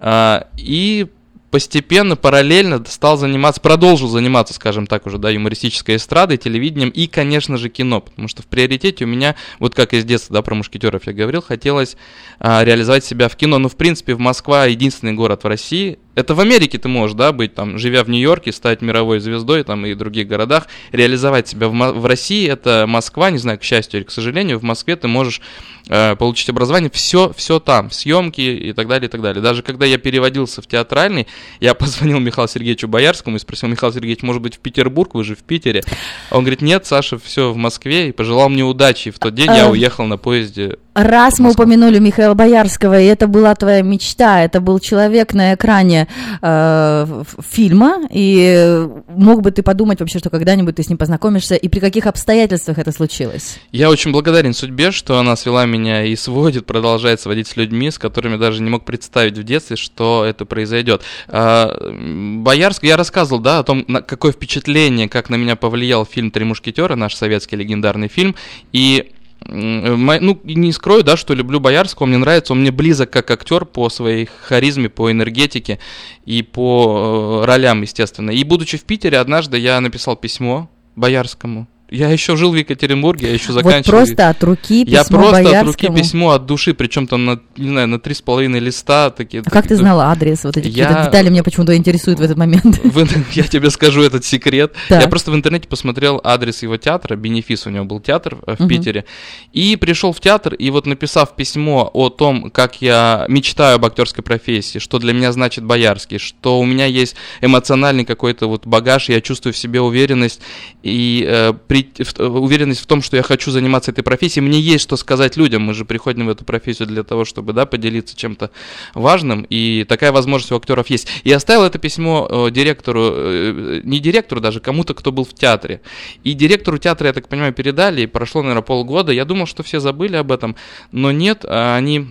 А, 0.00 0.48
и 0.56 1.06
постепенно, 1.50 2.16
параллельно 2.16 2.82
стал 2.86 3.16
заниматься, 3.16 3.60
продолжил 3.60 4.08
заниматься, 4.08 4.54
скажем 4.54 4.86
так, 4.86 5.06
уже, 5.06 5.18
да, 5.18 5.30
юмористической 5.30 5.96
эстрадой, 5.96 6.36
телевидением 6.36 6.90
и, 6.90 7.06
конечно 7.06 7.56
же, 7.56 7.68
кино, 7.68 8.00
потому 8.00 8.28
что 8.28 8.42
в 8.42 8.46
приоритете 8.46 9.04
у 9.04 9.08
меня, 9.08 9.34
вот 9.58 9.74
как 9.74 9.94
из 9.94 10.04
детства, 10.04 10.34
да, 10.34 10.42
про 10.42 10.54
мушкетеров 10.54 11.06
я 11.06 11.12
говорил, 11.12 11.42
хотелось 11.42 11.96
а, 12.38 12.64
реализовать 12.64 13.04
себя 13.04 13.28
в 13.28 13.36
кино, 13.36 13.58
ну, 13.58 13.68
в 13.68 13.76
принципе, 13.76 14.14
в 14.14 14.18
Москва 14.18 14.66
единственный 14.66 15.12
город 15.12 15.44
в 15.44 15.46
России, 15.46 15.98
это 16.18 16.34
в 16.34 16.40
Америке 16.40 16.78
ты 16.78 16.88
можешь, 16.88 17.14
да, 17.14 17.30
быть 17.30 17.54
там, 17.54 17.78
живя 17.78 18.02
в 18.02 18.10
Нью-Йорке, 18.10 18.50
стать 18.50 18.82
мировой 18.82 19.20
звездой 19.20 19.62
там 19.62 19.86
и 19.86 19.94
других 19.94 20.26
городах, 20.26 20.66
реализовать 20.90 21.46
себя 21.46 21.68
в, 21.68 21.72
в 21.72 22.06
России, 22.06 22.48
это 22.48 22.86
Москва, 22.88 23.30
не 23.30 23.38
знаю, 23.38 23.56
к 23.58 23.62
счастью 23.62 24.00
или 24.00 24.04
к 24.04 24.10
сожалению, 24.10 24.58
в 24.58 24.64
Москве 24.64 24.96
ты 24.96 25.06
можешь 25.06 25.40
э, 25.88 26.16
получить 26.16 26.48
образование, 26.48 26.90
все, 26.92 27.32
все 27.36 27.60
там, 27.60 27.92
съемки 27.92 28.40
и 28.40 28.72
так 28.72 28.88
далее, 28.88 29.06
и 29.06 29.10
так 29.10 29.22
далее. 29.22 29.40
Даже 29.40 29.62
когда 29.62 29.86
я 29.86 29.96
переводился 29.96 30.60
в 30.60 30.66
театральный, 30.66 31.28
я 31.60 31.74
позвонил 31.76 32.18
Михаилу 32.18 32.48
Сергеевичу 32.48 32.88
Боярскому 32.88 33.36
и 33.36 33.38
спросил, 33.38 33.68
Михаил 33.68 33.92
Сергеевич, 33.92 34.22
может 34.22 34.42
быть, 34.42 34.56
в 34.56 34.58
Петербург, 34.58 35.14
вы 35.14 35.22
же 35.22 35.36
в 35.36 35.44
Питере? 35.44 35.84
Он 36.32 36.40
говорит, 36.40 36.62
нет, 36.62 36.84
Саша, 36.84 37.16
все 37.18 37.52
в 37.52 37.56
Москве, 37.56 38.08
и 38.08 38.12
пожелал 38.12 38.48
мне 38.48 38.64
удачи. 38.64 39.08
И 39.08 39.10
в 39.12 39.20
тот 39.20 39.34
день 39.34 39.50
я 39.52 39.66
э, 39.66 39.70
уехал 39.70 40.04
на 40.04 40.18
поезде 40.18 40.78
Раз 40.98 41.38
мы 41.38 41.52
упомянули 41.52 42.00
Михаила 42.00 42.34
Боярского, 42.34 43.00
и 43.00 43.04
это 43.04 43.28
была 43.28 43.54
твоя 43.54 43.82
мечта, 43.82 44.42
это 44.42 44.60
был 44.60 44.80
человек 44.80 45.32
на 45.32 45.54
экране 45.54 46.08
э, 46.42 47.22
фильма, 47.48 48.00
и 48.10 48.84
мог 49.06 49.42
бы 49.42 49.52
ты 49.52 49.62
подумать 49.62 50.00
вообще, 50.00 50.18
что 50.18 50.28
когда-нибудь 50.28 50.74
ты 50.74 50.82
с 50.82 50.88
ним 50.88 50.98
познакомишься, 50.98 51.54
и 51.54 51.68
при 51.68 51.78
каких 51.78 52.06
обстоятельствах 52.06 52.78
это 52.78 52.90
случилось? 52.90 53.60
Я 53.70 53.90
очень 53.90 54.10
благодарен 54.10 54.52
судьбе, 54.52 54.90
что 54.90 55.20
она 55.20 55.36
свела 55.36 55.66
меня 55.66 56.04
и 56.04 56.16
сводит, 56.16 56.66
продолжает 56.66 57.20
сводить 57.20 57.46
с 57.46 57.56
людьми, 57.56 57.92
с 57.92 57.98
которыми 57.98 58.36
даже 58.36 58.60
не 58.60 58.68
мог 58.68 58.84
представить 58.84 59.38
в 59.38 59.44
детстве, 59.44 59.76
что 59.76 60.24
это 60.24 60.46
произойдет. 60.46 61.02
А, 61.28 61.92
Боярский, 62.40 62.88
я 62.88 62.96
рассказывал, 62.96 63.40
да, 63.40 63.60
о 63.60 63.62
том, 63.62 63.84
на 63.86 64.02
какое 64.02 64.32
впечатление, 64.32 65.08
как 65.08 65.30
на 65.30 65.36
меня 65.36 65.54
повлиял 65.54 66.04
фильм 66.04 66.32
«Три 66.32 66.44
мушкетера», 66.44 66.96
наш 66.96 67.14
советский 67.14 67.54
легендарный 67.54 68.08
фильм, 68.08 68.34
и 68.72 69.12
ну, 69.46 70.40
не 70.44 70.72
скрою, 70.72 71.02
да, 71.02 71.16
что 71.16 71.34
люблю 71.34 71.60
Боярского, 71.60 72.06
мне 72.06 72.18
нравится, 72.18 72.52
он 72.52 72.60
мне 72.60 72.70
близок 72.70 73.10
как 73.10 73.30
актер 73.30 73.64
по 73.64 73.88
своей 73.88 74.26
харизме, 74.26 74.88
по 74.88 75.10
энергетике 75.10 75.78
и 76.26 76.42
по 76.42 77.42
э, 77.42 77.46
ролям, 77.46 77.82
естественно. 77.82 78.30
И 78.30 78.42
будучи 78.44 78.76
в 78.76 78.84
Питере, 78.84 79.18
однажды 79.18 79.58
я 79.58 79.80
написал 79.80 80.16
письмо 80.16 80.68
Боярскому, 80.96 81.68
я 81.90 82.08
еще 82.10 82.36
жил 82.36 82.50
в 82.52 82.54
Екатеринбурге, 82.54 83.28
я 83.28 83.34
еще 83.34 83.52
Вот 83.52 83.64
заканчивал. 83.64 83.98
просто 83.98 84.28
от 84.28 84.42
руки 84.44 84.84
письмо 84.84 84.96
я 84.96 85.04
просто 85.04 85.36
от 85.38 85.66
руки 85.66 85.86
Боярскому. 85.88 85.96
письмо 85.98 86.30
от 86.30 86.46
души, 86.46 86.74
причем 86.74 87.06
там 87.06 87.24
на, 87.24 87.40
не 87.56 87.68
знаю, 87.68 87.88
на 87.88 87.98
три 87.98 88.14
с 88.14 88.20
половиной 88.20 88.60
листа 88.60 89.10
такие. 89.10 89.42
А 89.46 89.50
как 89.50 89.66
ты 89.68 89.76
знал 89.76 90.00
адрес? 90.00 90.44
Вот 90.44 90.56
эти 90.56 90.68
Я- 90.68 91.04
детали 91.06 91.28
меня 91.30 91.42
почему-то 91.42 91.76
интересуют 91.76 92.18
в 92.20 92.22
этот 92.22 92.36
момент. 92.36 92.78
В 92.84 93.36
я 93.36 93.44
тебе 93.44 93.70
скажу 93.70 94.02
этот 94.02 94.24
секрет. 94.24 94.74
Так. 94.88 95.02
Я 95.02 95.08
просто 95.08 95.30
в 95.30 95.34
интернете 95.34 95.68
посмотрел 95.68 96.20
адрес 96.22 96.62
его 96.62 96.76
театра, 96.76 97.16
Бенефис 97.16 97.66
у 97.66 97.70
него 97.70 97.84
был 97.84 98.00
театр 98.00 98.38
э, 98.46 98.56
в 98.56 98.60
Мгм. 98.60 98.68
Питере, 98.68 99.04
и 99.52 99.76
пришел 99.76 100.12
в 100.12 100.20
театр, 100.20 100.54
и 100.54 100.70
вот 100.70 100.86
написав 100.86 101.34
письмо 101.36 101.90
о 101.94 102.10
том, 102.10 102.50
как 102.50 102.82
я 102.82 103.24
мечтаю 103.28 103.76
об 103.76 103.84
актерской 103.86 104.22
профессии, 104.24 104.78
что 104.78 104.98
для 104.98 105.12
меня 105.12 105.32
значит 105.32 105.64
Боярский, 105.64 106.18
что 106.18 106.58
у 106.60 106.64
меня 106.64 106.86
есть 106.86 107.16
эмоциональный 107.40 108.04
какой-то 108.04 108.46
вот 108.48 108.66
багаж, 108.66 109.08
я 109.08 109.20
чувствую 109.20 109.52
в 109.54 109.56
себе 109.56 109.80
уверенность 109.80 110.40
и 110.82 111.24
э, 111.26 111.52
при- 111.66 111.77
уверенность 112.18 112.80
в 112.80 112.86
том, 112.86 113.02
что 113.02 113.16
я 113.16 113.22
хочу 113.22 113.50
заниматься 113.50 113.90
этой 113.90 114.02
профессией, 114.02 114.44
мне 114.44 114.60
есть 114.60 114.84
что 114.84 114.96
сказать 114.96 115.36
людям, 115.36 115.62
мы 115.62 115.74
же 115.74 115.84
приходим 115.84 116.26
в 116.26 116.30
эту 116.30 116.44
профессию 116.44 116.88
для 116.88 117.02
того, 117.02 117.24
чтобы, 117.24 117.52
да, 117.52 117.66
поделиться 117.66 118.16
чем-то 118.16 118.50
важным, 118.94 119.46
и 119.48 119.84
такая 119.88 120.12
возможность 120.12 120.52
у 120.52 120.56
актеров 120.56 120.88
есть. 120.88 121.08
И 121.24 121.32
оставил 121.32 121.64
это 121.64 121.78
письмо 121.78 122.28
э, 122.30 122.50
директору, 122.50 123.10
э, 123.12 123.80
не 123.84 124.00
директору 124.00 124.40
даже, 124.40 124.60
кому-то, 124.60 124.94
кто 124.94 125.12
был 125.12 125.24
в 125.24 125.34
театре. 125.34 125.80
И 126.24 126.34
директору 126.34 126.78
театра, 126.78 127.08
я 127.08 127.12
так 127.12 127.28
понимаю, 127.28 127.52
передали, 127.52 128.02
и 128.02 128.06
прошло, 128.06 128.42
наверное, 128.42 128.62
полгода. 128.62 129.12
Я 129.12 129.24
думал, 129.24 129.46
что 129.46 129.62
все 129.62 129.80
забыли 129.80 130.16
об 130.16 130.32
этом, 130.32 130.56
но 130.92 131.12
нет, 131.12 131.44
а 131.44 131.76
они 131.76 132.06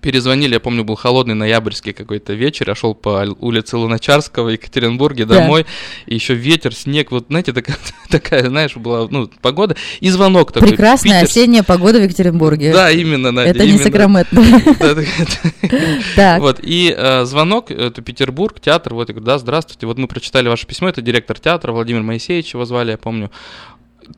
перезвонили, 0.00 0.54
я 0.54 0.60
помню, 0.60 0.84
был 0.84 0.94
холодный 0.94 1.34
ноябрьский 1.34 1.92
какой-то 1.92 2.32
вечер, 2.34 2.68
я 2.68 2.74
шел 2.74 2.94
по 2.94 3.26
улице 3.40 3.76
Луначарского 3.76 4.46
в 4.46 4.48
Екатеринбурге 4.50 5.24
Да. 5.24 5.36
домой, 5.40 5.66
и 6.06 6.14
еще 6.14 6.34
ветер, 6.34 6.74
снег, 6.74 7.10
вот, 7.10 7.26
знаете, 7.28 7.52
такая, 7.52 7.76
такая, 8.08 8.48
знаешь, 8.48 8.76
была, 8.76 9.06
ну, 9.10 9.28
погода, 9.42 9.76
и 10.00 10.08
звонок 10.10 10.52
такой. 10.52 10.68
Прекрасная 10.70 11.20
питерский. 11.20 11.42
осенняя 11.42 11.62
погода 11.62 11.98
в 11.98 12.02
Екатеринбурге. 12.02 12.72
Да, 12.72 12.90
именно, 12.90 13.30
Надя, 13.32 13.50
Это 13.50 13.64
не 13.64 13.70
именно. 13.70 13.82
Сакраменто. 13.84 14.36
Да, 14.80 14.94
да, 14.94 15.02
да. 15.62 15.70
Так. 16.14 16.40
Вот, 16.40 16.60
и 16.62 16.94
э, 16.96 17.24
звонок, 17.24 17.70
это 17.70 18.02
Петербург, 18.02 18.60
театр, 18.60 18.94
вот, 18.94 19.08
я 19.08 19.14
говорю, 19.14 19.26
да, 19.26 19.38
здравствуйте, 19.38 19.86
вот 19.86 19.98
мы 19.98 20.06
прочитали 20.08 20.48
ваше 20.48 20.66
письмо, 20.66 20.88
это 20.88 21.02
директор 21.02 21.38
театра, 21.38 21.72
Владимир 21.72 22.02
Моисеевич 22.02 22.54
его 22.54 22.64
звали, 22.64 22.92
я 22.92 22.98
помню. 22.98 23.30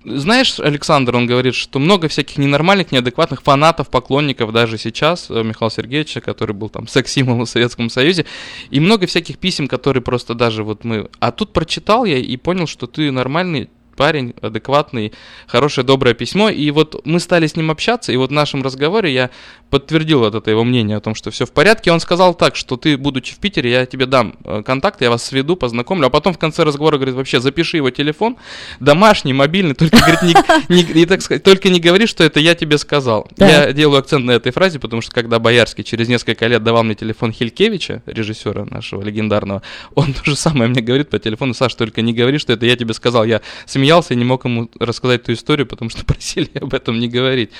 Знаешь, 0.05 0.61
Александр, 0.61 1.17
он 1.17 1.27
говорит, 1.27 1.55
что 1.55 1.79
много 1.79 2.09
всяких 2.09 2.39
ненормальных, 2.39 2.93
неадекватных 2.93 3.43
фанатов, 3.43 3.89
поклонников 3.89 4.53
даже 4.53 4.79
сейчас, 4.79 5.27
э, 5.31 5.43
Михаила 5.43 5.71
Сергеевича, 5.71 6.21
который 6.21 6.53
был 6.53 6.69
там 6.69 6.87
секс-символом 6.87 7.47
в 7.47 7.49
Советском 7.49 7.91
Союзе, 7.91 8.27
и 8.71 8.81
много 8.81 9.07
всяких 9.07 9.39
писем, 9.39 9.69
которые 9.69 10.03
просто 10.03 10.35
даже 10.35 10.65
вот 10.65 10.85
мы... 10.85 11.09
А 11.21 11.33
тут 11.33 11.53
прочитал 11.53 12.05
я 12.05 12.19
и 12.19 12.37
понял, 12.37 12.67
что 12.67 12.87
ты 12.87 13.11
нормальный 13.11 13.71
парень, 13.99 14.33
адекватный, 14.41 15.13
хорошее, 15.49 15.85
доброе 15.85 16.15
письмо, 16.15 16.49
и 16.49 16.71
вот 16.71 17.05
мы 17.05 17.19
стали 17.19 17.47
с 17.49 17.57
ним 17.57 17.71
общаться, 17.71 18.13
и 18.13 18.17
вот 18.17 18.31
в 18.31 18.33
нашем 18.33 18.63
разговоре 18.63 19.13
я 19.13 19.31
подтвердил 19.71 20.21
вот 20.21 20.35
это 20.35 20.51
его 20.51 20.65
мнение 20.65 20.97
о 20.97 21.01
том, 21.01 21.15
что 21.15 21.31
все 21.31 21.45
в 21.45 21.51
порядке. 21.53 21.93
Он 21.93 22.01
сказал 22.01 22.35
так, 22.35 22.57
что 22.57 22.77
ты, 22.77 22.97
будучи 22.97 23.35
в 23.35 23.39
Питере, 23.39 23.71
я 23.71 23.87
тебе 23.87 24.07
дам 24.07 24.37
э, 24.45 24.63
контакт, 24.65 25.03
я 25.03 25.11
вас 25.11 25.25
сведу, 25.25 25.57
познакомлю, 25.57 26.07
а 26.07 26.11
потом 26.11 26.33
в 26.33 26.39
конце 26.39 26.63
разговора 26.63 26.97
говорит, 26.97 27.17
вообще 27.17 27.41
запиши 27.41 27.77
его 27.77 27.91
телефон, 27.91 28.37
домашний, 28.81 29.33
мобильный, 29.33 29.75
только, 29.75 29.99
говорит, 29.99 30.23
не, 30.23 30.35
не- 30.75 31.03
и, 31.03 31.07
так 31.07 31.21
сказать, 31.21 31.43
только 31.43 31.69
не 31.69 31.81
говори, 31.81 32.07
что 32.07 32.23
это 32.25 32.41
я 32.41 32.55
тебе 32.55 32.79
сказал. 32.79 33.29
Так. 33.37 33.51
Я 33.51 33.73
делаю 33.73 33.99
акцент 33.99 34.25
на 34.25 34.31
этой 34.31 34.53
фразе, 34.53 34.79
потому 34.79 35.03
что 35.03 35.13
когда 35.13 35.39
Боярский 35.39 35.85
через 35.85 36.09
несколько 36.09 36.47
лет 36.47 36.63
давал 36.63 36.85
мне 36.85 36.95
телефон 36.95 37.33
Хилькевича, 37.33 38.03
режиссера 38.07 38.65
нашего 38.65 39.03
легендарного, 39.03 39.63
он 39.95 40.15
то 40.15 40.25
же 40.25 40.37
самое 40.37 40.71
мне 40.71 40.81
говорит 40.81 41.11
по 41.11 41.19
телефону, 41.19 41.53
Саш, 41.53 41.75
только 41.75 42.01
не 42.01 42.15
говори, 42.15 42.39
что 42.39 42.53
это 42.53 42.65
я 42.65 42.77
тебе 42.77 42.95
сказал. 42.95 43.25
Я 43.25 43.41
смеялся 43.67 43.88
и 44.11 44.17
не 44.17 44.25
мог 44.25 44.45
ему 44.45 44.69
рассказать 44.79 45.23
эту 45.23 45.33
историю, 45.33 45.67
потому 45.67 45.91
что 45.91 46.05
просили 46.07 46.51
об 46.61 46.75
этом 46.75 46.99
не 46.99 47.09
говорить. 47.09 47.51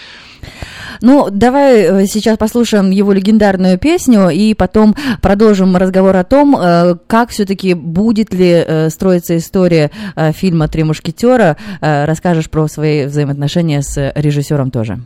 Ну, 1.01 1.29
давай 1.31 1.83
э, 1.83 2.07
сейчас 2.07 2.39
послушаем 2.39 2.91
его 2.91 3.13
легендарную 3.13 3.79
песню 3.79 4.29
и 4.29 4.55
потом 4.55 4.95
продолжим 5.23 5.77
разговор 5.77 6.17
о 6.17 6.25
том, 6.25 6.57
э, 6.57 6.97
как 7.07 7.31
все-таки 7.31 7.75
будет 7.75 8.33
ли 8.33 8.65
э, 8.67 8.91
строиться 8.91 9.37
история 9.37 9.91
фильма 10.33 10.69
«Три 10.69 10.85
мушкетера». 10.85 11.57
Расскажешь 11.81 12.51
про 12.51 12.69
свои 12.69 13.07
взаимоотношения 13.07 13.83
с 13.83 14.13
режиссером 14.15 14.71
тоже. 14.71 15.01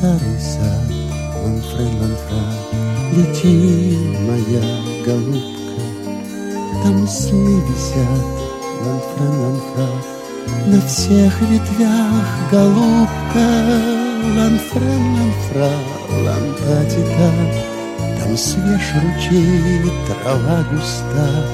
Старый 0.00 0.40
сад, 0.40 0.88
ланфре, 1.44 1.84
ланфра, 2.00 2.44
Лети, 3.12 3.98
моя 4.26 4.64
голубка, 5.04 5.82
Там 6.82 7.06
сны 7.06 7.60
висят, 7.68 8.26
ланфре, 8.82 9.28
ланфра, 9.42 9.88
На 10.68 10.80
всех 10.86 11.38
ветвях, 11.42 12.24
голубка, 12.50 13.46
Ланфре, 14.36 14.96
ланфра, 15.16 15.70
лантатита, 16.24 17.32
Там 18.18 18.36
свеж 18.38 18.94
ручей, 19.02 19.82
трава 20.06 20.64
густа, 20.72 21.44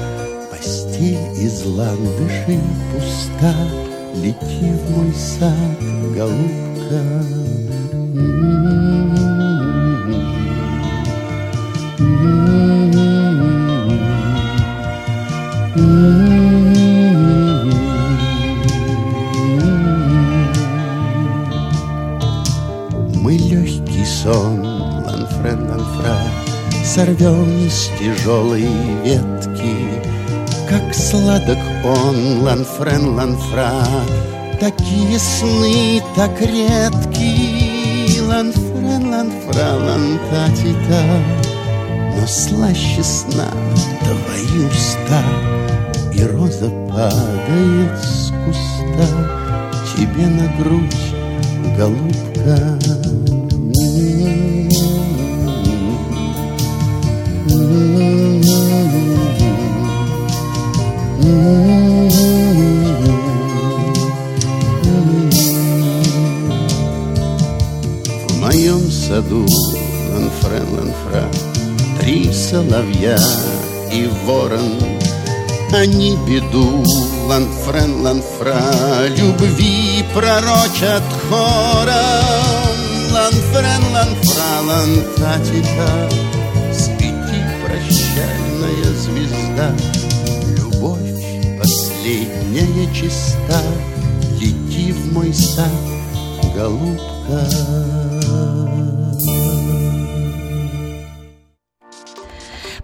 Постель 0.49 1.17
из 1.37 1.65
ландышей 1.65 2.61
пуста, 2.93 3.53
Лети 4.15 4.71
в 4.71 4.97
мой 4.97 5.13
сад, 5.13 5.79
голубка. 6.15 7.66
Мы 8.17 8.23
легкий 23.33 24.05
сон, 24.05 24.65
ланфрен, 25.05 25.69
ланфра, 25.69 26.17
Сорвем 26.83 27.69
с 27.69 27.91
тяжелой 27.99 28.67
ветки, 29.03 30.01
Как 30.67 30.95
сладок 30.95 31.59
он, 31.85 32.41
ланфрен, 32.41 33.13
ланфра, 33.13 33.71
Такие 34.59 35.19
сны 35.19 36.01
так 36.15 36.41
редки, 36.41 37.56
Ланфрен, 38.37 39.09
ланфра, 39.09 39.69
лантатита, 39.87 41.01
Но 42.15 42.27
слаще 42.27 43.03
сна 43.03 43.49
твои 44.03 44.65
уста, 44.67 45.23
И 46.13 46.23
роза 46.23 46.69
падает 46.87 47.97
с 47.97 48.31
куста 48.45 49.07
Тебе 49.95 50.27
на 50.27 50.47
грудь, 50.59 51.15
голубка. 51.75 52.77
В 61.19 61.86
саду 69.07 69.45
ланфрен 70.13 70.67
ланфра. 70.75 71.23
Три 71.99 72.31
соловья 72.33 73.17
и 73.91 74.09
ворон 74.25 74.73
Они 75.73 76.17
беду. 76.27 76.83
Ланфрен 77.27 78.01
ланфра 78.01 78.59
Любви 79.17 80.03
пророчат 80.13 81.03
хором. 81.29 82.75
Ланфрен 83.13 83.83
ланфра 83.93 84.51
лантатита 84.67 86.09
Свети, 86.73 87.41
прощальная 87.63 88.91
звезда. 89.03 89.71
Любовь 90.57 90.99
последняя 91.59 92.93
чиста 92.93 93.61
Лети 94.39 94.91
в 94.91 95.13
мой 95.13 95.33
сад, 95.33 95.71
голубка 96.55 97.07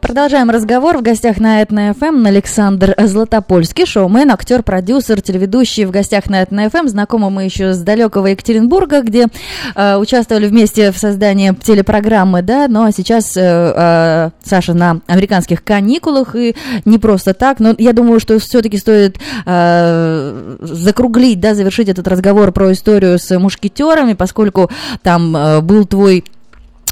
Продолжаем 0.04 0.50
разговор. 0.50 0.98
В 0.98 1.02
гостях 1.02 1.40
на 1.40 1.62
Этно 1.62 1.94
ФМ 1.94 2.26
Александр 2.26 2.94
Златопольский, 3.00 3.86
шоумен, 3.86 4.30
актер, 4.32 4.62
продюсер, 4.62 5.22
телеведущий. 5.22 5.86
В 5.86 5.92
гостях 5.92 6.30
на 6.30 6.42
Этно 6.42 6.70
ФМ. 6.70 6.90
Знакомы 6.90 7.30
мы 7.30 7.46
еще 7.46 7.74
с 7.74 7.80
далекого 7.80 8.28
Екатеринбурга, 8.28 9.02
где 9.02 9.28
э, 9.76 9.96
участвовали 9.96 10.48
вместе 10.48 10.92
в 10.92 10.98
создании 10.98 11.54
телепрограммы, 11.56 12.42
да, 12.42 12.68
ну 12.68 12.84
а 12.84 12.92
сейчас 12.92 13.38
э, 13.38 13.42
э, 13.42 14.30
Саша 14.44 14.74
на 14.74 15.00
американских 15.08 15.64
каникулах, 15.64 16.36
и 16.36 16.54
не 16.84 17.00
просто 17.00 17.34
так, 17.34 17.62
но 17.62 17.74
я 17.78 17.94
думаю, 17.94 18.20
что 18.20 18.38
все-таки 18.40 18.78
стоит 18.78 19.18
э, 19.46 20.58
закруглить, 20.60 21.40
да, 21.40 21.56
завершить 21.56 21.88
этот 21.88 22.10
разговор 22.10 22.52
про 22.52 22.74
историю 22.74 23.18
с 23.18 23.40
мушкетерами, 23.40 24.14
поскольку 24.14 24.70
там 25.02 25.36
э, 25.36 25.62
был 25.62 25.86
твой 25.86 26.26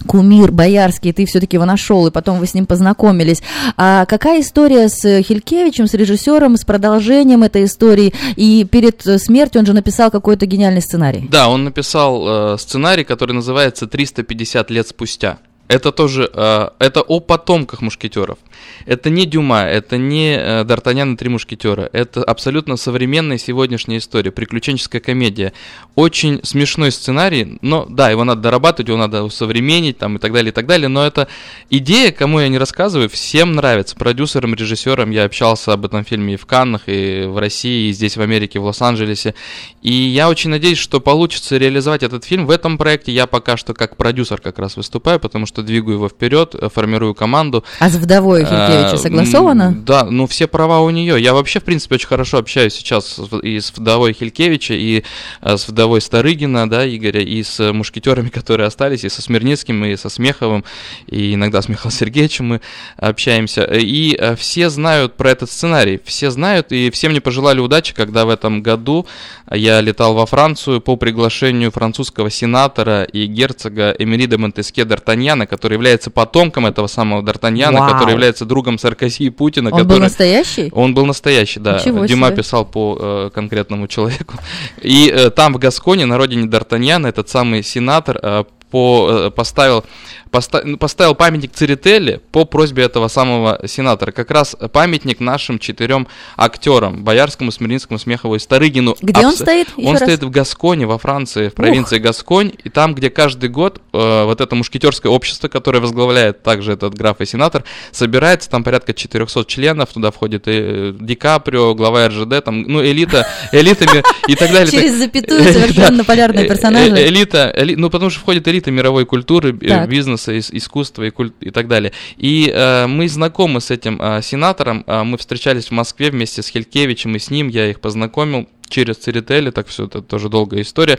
кумир 0.06 0.52
боярский, 0.52 1.14
ты 1.14 1.26
все-таки 1.26 1.58
его 1.58 1.66
нашел, 1.66 2.08
и 2.08 2.12
потом 2.12 2.40
вы 2.40 2.48
с 2.48 2.54
ним 2.54 2.66
познакомились. 2.66 3.42
А 3.78 4.06
какая 4.06 4.42
история 4.42 4.90
с 4.90 5.22
Хилькевичем, 5.22 5.88
с 5.88 5.94
режиссером, 5.94 6.58
с 6.58 6.66
продолжением 6.66 7.44
этой 7.44 7.66
истории? 7.66 8.14
И 8.36 8.66
перед 8.70 9.02
смертью 9.22 9.60
он 9.60 9.66
же 9.66 9.74
написал 9.74 10.12
какой-то 10.12 10.46
гениальный 10.46 10.82
сценарий. 10.82 11.28
Да, 11.30 11.50
он 11.50 11.64
написал 11.64 12.54
э, 12.54 12.58
сценарий, 12.58 13.04
который 13.04 13.34
называется 13.34 13.86
«350 13.86 14.72
лет 14.72 14.88
спустя». 14.88 15.40
Это 15.72 15.94
тоже, 15.94 16.30
э, 16.34 16.70
это 16.80 17.02
о 17.02 17.22
потомках 17.22 17.80
мушкетеров. 17.80 18.38
Это 18.86 19.10
не 19.10 19.26
Дюма, 19.26 19.62
это 19.62 19.96
не 19.96 20.36
э, 20.36 20.64
Д'Артаньян 20.66 21.14
и 21.14 21.16
три 21.16 21.30
мушкетера. 21.30 21.90
Это 21.94 22.22
абсолютно 22.26 22.76
современная 22.76 23.38
сегодняшняя 23.38 24.00
история, 24.00 24.32
приключенческая 24.32 25.00
комедия. 25.00 25.54
Очень 25.96 26.42
смешной 26.44 26.92
сценарий, 26.92 27.58
но 27.62 27.86
да, 27.86 28.10
его 28.10 28.26
надо 28.26 28.42
дорабатывать, 28.42 28.90
его 28.90 28.98
надо 28.98 29.24
усовременить 29.24 29.98
там, 29.98 30.18
и 30.18 30.20
так 30.20 30.34
далее, 30.34 30.52
и 30.52 30.54
так 30.54 30.66
далее. 30.66 30.90
Но 30.90 31.08
это 31.08 31.30
идея, 31.70 32.12
кому 32.12 32.42
я 32.42 32.50
не 32.50 32.58
рассказываю, 32.58 33.10
всем 33.10 33.54
нравится. 33.54 33.96
Продюсерам, 33.96 34.54
режиссерам 34.56 35.10
я 35.12 35.24
общался 35.24 35.72
об 35.72 35.86
этом 35.86 36.04
фильме 36.04 36.34
и 36.34 36.38
в 36.38 36.46
Каннах, 36.46 36.82
и 36.88 37.24
в 37.26 37.38
России, 37.38 37.88
и 37.88 37.94
здесь 37.94 38.18
в 38.18 38.22
Америке, 38.22 38.60
в 38.60 38.66
Лос-Анджелесе. 38.66 39.36
И 39.82 39.94
я 39.94 40.28
очень 40.28 40.50
надеюсь, 40.50 40.80
что 40.80 41.00
получится 41.00 41.56
реализовать 41.56 42.04
этот 42.04 42.26
фильм. 42.26 42.46
В 42.46 42.52
этом 42.52 42.78
проекте 42.78 43.14
я 43.14 43.26
пока 43.26 43.56
что 43.56 43.74
как 43.74 43.96
продюсер 43.96 44.42
как 44.42 44.60
раз 44.60 44.76
выступаю, 44.76 45.18
потому 45.22 45.46
что 45.46 45.61
двигаю 45.64 45.98
его 45.98 46.10
вперед, 46.10 46.56
э, 46.56 46.70
формирую 46.74 47.14
команду. 47.14 47.64
А 47.80 47.90
с 47.90 47.96
вдовой 47.96 48.42
Хилькевича 48.46 48.98
согласовано? 48.98 49.76
Да, 49.86 50.06
ну 50.06 50.28
все 50.28 50.48
права 50.48 50.80
у 50.82 50.90
нее. 50.90 51.22
Я 51.22 51.34
вообще, 51.34 51.60
в 51.60 51.64
принципе, 51.64 51.96
очень 51.96 52.08
хорошо 52.08 52.38
общаюсь 52.38 52.74
сейчас 52.74 53.20
и 53.44 53.60
с 53.60 53.72
вдовой 53.72 54.14
Хилькевича, 54.14 54.74
и 54.74 55.04
э, 55.42 55.58
с 55.58 55.68
вдовой 55.68 56.02
Старыгина, 56.02 56.70
да, 56.70 56.88
Игоря, 56.88 57.22
и 57.22 57.44
с 57.44 57.72
мушкетерами, 57.72 58.30
которые 58.30 58.68
остались, 58.68 59.04
и 59.04 59.10
со 59.10 59.22
Смирницким, 59.22 59.86
и 59.86 59.96
со 59.96 60.10
Смеховым, 60.10 60.64
и 61.08 61.34
иногда 61.36 61.62
с 61.62 61.70
Михаилом 61.70 61.92
Сергеевичем 61.92 62.46
мы 62.48 62.62
общаемся. 62.98 63.64
И 63.64 64.16
э, 64.18 64.36
все 64.36 64.70
знают 64.70 65.16
про 65.18 65.32
этот 65.32 65.52
сценарий, 65.52 66.00
все 66.04 66.32
знают, 66.32 66.72
и 66.72 66.90
все 66.92 67.10
мне 67.10 67.22
пожелали 67.22 67.60
удачи, 67.60 67.94
когда 67.94 68.26
в 68.26 68.30
этом 68.30 68.62
году 68.62 69.06
я 69.52 69.82
летал 69.82 70.14
во 70.14 70.26
Францию 70.26 70.82
по 70.82 70.96
приглашению 70.96 71.72
французского 71.72 72.30
сенатора 72.30 73.04
и 73.04 73.26
герцога 73.26 73.96
Эмили 74.00 74.26
де 74.26 74.38
Монтеске 74.38 74.84
Д'Артаньяна, 74.84 75.46
который 75.52 75.74
является 75.74 76.10
потомком 76.10 76.66
этого 76.66 76.88
самого 76.88 77.22
Д'Артаньяна, 77.22 77.92
который 77.92 78.12
является 78.12 78.46
другом 78.46 78.78
Саркози 78.80 79.26
и 79.26 79.30
Путина. 79.30 79.70
Он 79.70 79.80
который... 79.80 79.88
был 79.90 80.00
настоящий? 80.00 80.70
Он 80.72 80.94
был 80.94 81.06
настоящий, 81.06 81.60
да. 81.60 81.78
Ничего 81.78 82.06
Дюма 82.06 82.28
себе. 82.28 82.38
писал 82.38 82.66
по 82.66 82.98
э, 82.98 83.30
конкретному 83.36 83.88
человеку. 83.88 84.36
И 84.82 85.12
э, 85.14 85.30
там, 85.30 85.54
в 85.54 85.58
Гасконе, 85.58 86.06
на 86.06 86.18
родине 86.18 86.48
Д'Артаньяна, 86.48 87.10
этот 87.10 87.28
самый 87.28 87.64
сенатор 87.64 88.18
э, 88.24 88.46
по, 88.72 89.10
э, 89.12 89.32
поставил 89.32 89.82
поста- 89.82 89.90
поставил 90.32 91.14
памятник 91.16 91.52
Церетели 91.54 92.22
по 92.32 92.46
просьбе 92.46 92.84
этого 92.84 93.08
самого 93.10 93.60
сенатора. 93.68 94.12
Как 94.12 94.32
раз 94.32 94.56
памятник 94.72 95.20
нашим 95.20 95.60
четырем 95.60 96.08
актерам, 96.38 97.04
Боярскому, 97.04 97.52
Смирницкому, 97.52 98.00
Смехову 98.00 98.36
и 98.36 98.40
Старыгину. 98.40 98.96
Где 99.02 99.20
он 99.22 99.28
Абс- 99.28 99.40
стоит? 99.40 99.68
Еще 99.78 99.88
Он 99.88 99.94
раз. 99.96 100.04
стоит 100.04 100.24
в 100.24 100.30
Гасконе, 100.30 100.86
во 100.88 100.98
Франции, 100.98 101.50
в 101.50 101.54
провинции 101.54 102.00
Гасконь, 102.00 102.54
и 102.64 102.70
там, 102.70 102.96
где 102.96 103.10
каждый 103.10 103.50
год 103.50 103.82
э, 103.94 104.24
вот 104.26 104.40
это 104.42 104.56
мушкетерское 104.56 105.12
общество, 105.12 105.48
которое 105.50 105.80
возглавляет 105.80 106.44
также 106.44 106.74
этот 106.74 106.96
граф 106.96 107.20
и 107.22 107.26
сенатор, 107.26 107.64
собирается, 107.92 108.50
там 108.50 108.64
порядка 108.64 108.94
400 108.94 109.44
членов, 109.46 109.90
туда 109.94 110.12
входит 110.12 110.48
и 110.48 110.52
э, 110.54 110.94
Ди 111.00 111.16
Каприо, 111.16 111.76
глава 111.76 112.08
РЖД, 112.08 112.44
там, 112.46 112.62
ну, 112.64 112.84
элита, 112.84 113.28
элитами 113.52 114.02
и 114.28 114.36
так 114.36 114.52
далее. 114.52 114.72
Через 114.72 114.94
запятую 114.96 115.44
совершенно 115.44 115.98
Да. 116.00 116.04
полярные 116.06 116.46
Э, 116.46 116.48
персонажи. 116.48 116.92
э, 116.96 117.08
Элита, 117.10 117.52
эли- 117.56 117.76
ну 117.76 117.90
потому 117.90 118.10
что 118.10 118.20
входит 118.22 118.48
элита 118.48 118.72
мировой 118.72 119.06
культуры, 119.06 119.58
э, 119.62 119.68
Так. 119.68 119.90
Бизнеса, 120.22 120.32
ис- 120.38 120.56
искусства 120.56 121.04
и, 121.04 121.10
куль- 121.10 121.34
и 121.40 121.52
так 121.52 121.68
далее. 121.68 121.92
И 122.18 122.52
э, 122.54 122.88
мы 122.88 123.08
знакомы 123.08 123.62
с 123.62 123.72
этим 123.72 124.00
э, 124.02 124.22
сенатором, 124.22 124.84
э, 124.88 125.04
мы 125.04 125.18
встречались 125.18 125.68
в 125.68 125.72
Москве 125.72 126.12
вместе 126.12 126.42
с 126.42 126.48
Хелькевичем 126.50 127.16
и 127.16 127.20
с 127.20 127.30
ним, 127.30 127.48
я 127.48 127.70
их 127.70 127.80
познакомил 127.80 128.48
через 128.70 128.98
Церетели, 128.98 129.52
так 129.52 129.68
все 129.68 129.86
это 129.86 130.02
тоже 130.02 130.30
долгая 130.30 130.62
история. 130.62 130.98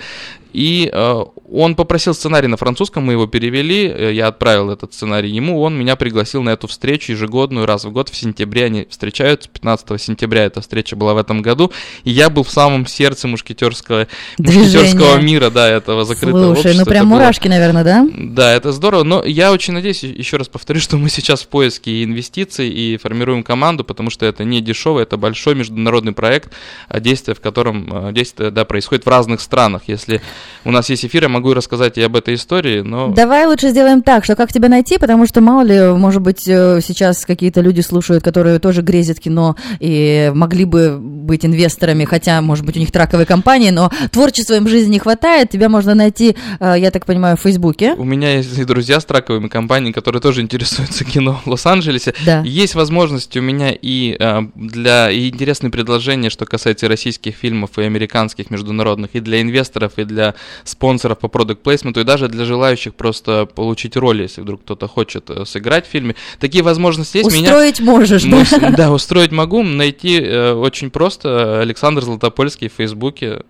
И 0.52 0.90
э, 0.92 1.24
он 1.50 1.74
попросил 1.74 2.14
сценарий 2.14 2.48
на 2.48 2.56
французском, 2.56 3.04
мы 3.04 3.12
его 3.12 3.26
перевели, 3.26 3.86
э, 3.86 4.12
я 4.12 4.28
отправил 4.28 4.70
этот 4.70 4.92
сценарий 4.94 5.30
ему, 5.30 5.60
он 5.60 5.78
меня 5.78 5.96
пригласил 5.96 6.42
на 6.42 6.50
эту 6.50 6.66
встречу 6.66 7.12
ежегодную, 7.12 7.66
раз 7.66 7.84
в 7.84 7.90
год, 7.90 8.08
в 8.10 8.16
сентябре 8.16 8.66
они 8.66 8.86
встречаются, 8.90 9.48
15 9.48 10.00
сентября 10.00 10.44
эта 10.44 10.60
встреча 10.60 10.94
была 10.96 11.14
в 11.14 11.18
этом 11.18 11.42
году, 11.42 11.72
и 12.04 12.10
я 12.10 12.30
был 12.30 12.42
в 12.42 12.50
самом 12.50 12.86
сердце 12.86 13.28
мушкетерского, 13.28 14.08
Движение. 14.38 14.64
мушкетерского 14.82 15.20
мира, 15.20 15.50
да, 15.50 15.68
этого 15.68 16.04
закрытого 16.04 16.54
Слушай, 16.54 16.58
общества. 16.72 16.78
ну 16.80 16.84
прям 16.86 17.06
Это 17.06 17.10
было- 17.10 17.18
мурашки, 17.18 17.48
наверное, 17.48 17.84
да? 17.84 18.06
Да, 18.14 18.52
это 18.52 18.72
здорово, 18.72 19.02
но 19.02 19.24
я 19.24 19.52
очень 19.52 19.72
надеюсь, 19.74 20.02
еще 20.02 20.36
раз 20.36 20.48
повторю, 20.48 20.80
что 20.80 20.96
мы 20.96 21.08
сейчас 21.08 21.42
в 21.42 21.48
поиске 21.48 22.04
инвестиций 22.04 22.68
и 22.68 22.96
формируем 22.96 23.42
команду, 23.42 23.84
потому 23.84 24.10
что 24.10 24.26
это 24.26 24.44
не 24.44 24.60
дешево, 24.60 25.00
это 25.00 25.16
большой 25.16 25.54
международный 25.54 26.12
проект, 26.12 26.52
а 26.88 27.00
действие 27.00 27.34
в 27.34 27.40
котором 27.40 27.88
а, 27.90 28.12
действие 28.12 28.50
да, 28.50 28.64
происходит 28.64 29.06
в 29.06 29.08
разных 29.08 29.40
странах. 29.40 29.82
Если 29.86 30.20
у 30.64 30.70
нас 30.70 30.88
есть 30.90 31.04
эфир, 31.04 31.24
я 31.24 31.28
могу 31.28 31.54
рассказать 31.54 31.98
и 31.98 32.02
об 32.02 32.16
этой 32.16 32.34
истории, 32.34 32.80
но... 32.80 33.08
Давай 33.08 33.46
лучше 33.46 33.70
сделаем 33.70 34.02
так, 34.02 34.24
что 34.24 34.36
как 34.36 34.52
тебя 34.52 34.68
найти, 34.68 34.98
потому 34.98 35.26
что 35.26 35.40
мало 35.40 35.62
ли, 35.62 35.80
может 35.92 36.22
быть, 36.22 36.46
э, 36.46 36.80
сейчас 36.82 37.24
какие-то 37.24 37.60
люди 37.60 37.80
слушают, 37.80 38.22
которые 38.24 38.58
тоже 38.58 38.82
грезят 38.82 39.20
кино 39.20 39.56
и 39.80 40.30
могли 40.34 40.64
бы 40.64 40.98
быть 41.00 41.44
инвесторами, 41.44 42.04
хотя, 42.04 42.40
может 42.42 42.64
быть, 42.64 42.76
у 42.76 42.80
них 42.80 42.92
траковые 42.92 43.26
компании, 43.26 43.70
но 43.70 43.90
творчества 44.10 44.54
им 44.54 44.64
в 44.64 44.68
жизни 44.68 44.92
не 44.92 44.98
хватает. 44.98 45.50
Тебя 45.50 45.68
можно 45.68 45.94
найти, 45.94 46.36
э, 46.60 46.74
я 46.78 46.90
так 46.90 47.06
понимаю, 47.06 47.36
в 47.36 47.40
Фейсбуке. 47.40 47.94
У 47.94 48.04
меня 48.04 48.36
есть 48.36 48.56
и 48.58 48.64
друзья 48.64 49.00
с 49.00 49.04
траковыми 49.04 49.48
компаниями, 49.48 49.92
которые 49.92 50.20
тоже 50.20 50.40
интересуются 50.40 51.04
кино 51.04 51.40
в 51.44 51.50
Лос-Анджелесе. 51.50 52.14
Да. 52.24 52.42
Есть 52.44 52.74
возможность 52.74 53.36
у 53.36 53.40
меня 53.40 53.70
и 53.70 54.16
а, 54.18 54.44
для 54.54 55.10
и 55.10 55.28
интересные 55.28 55.70
предложения, 55.70 56.30
что 56.30 56.46
касается 56.46 56.88
российских 56.88 57.34
фильмов 57.34 57.78
и 57.78 57.82
американских 57.82 58.50
международных, 58.50 59.10
и 59.14 59.20
для 59.20 59.40
инвесторов, 59.40 59.92
и 59.96 60.04
для 60.04 60.31
спонсоров 60.64 61.18
по 61.18 61.28
продукт 61.28 61.62
плейсменту, 61.62 62.00
и 62.00 62.04
даже 62.04 62.28
для 62.28 62.44
желающих 62.44 62.94
просто 62.94 63.46
получить 63.46 63.96
роль, 63.96 64.22
если 64.22 64.40
вдруг 64.40 64.62
кто-то 64.62 64.88
хочет 64.88 65.30
э, 65.30 65.44
сыграть 65.44 65.86
в 65.86 65.90
фильме. 65.90 66.14
Такие 66.40 66.62
возможности 66.64 67.18
есть. 67.18 67.32
Меня- 67.32 67.48
Устроить 67.50 67.80
можешь, 67.80 68.24
мы 68.24 68.44
да? 68.60 68.70
да, 68.70 68.92
устроить 68.92 69.32
могу. 69.32 69.62
Найти 69.62 70.20
э, 70.20 70.52
очень 70.52 70.90
просто. 70.90 71.60
Александр 71.60 72.02
Златопольский 72.02 72.68
в 72.68 72.72
Фейсбуке. 72.72 73.42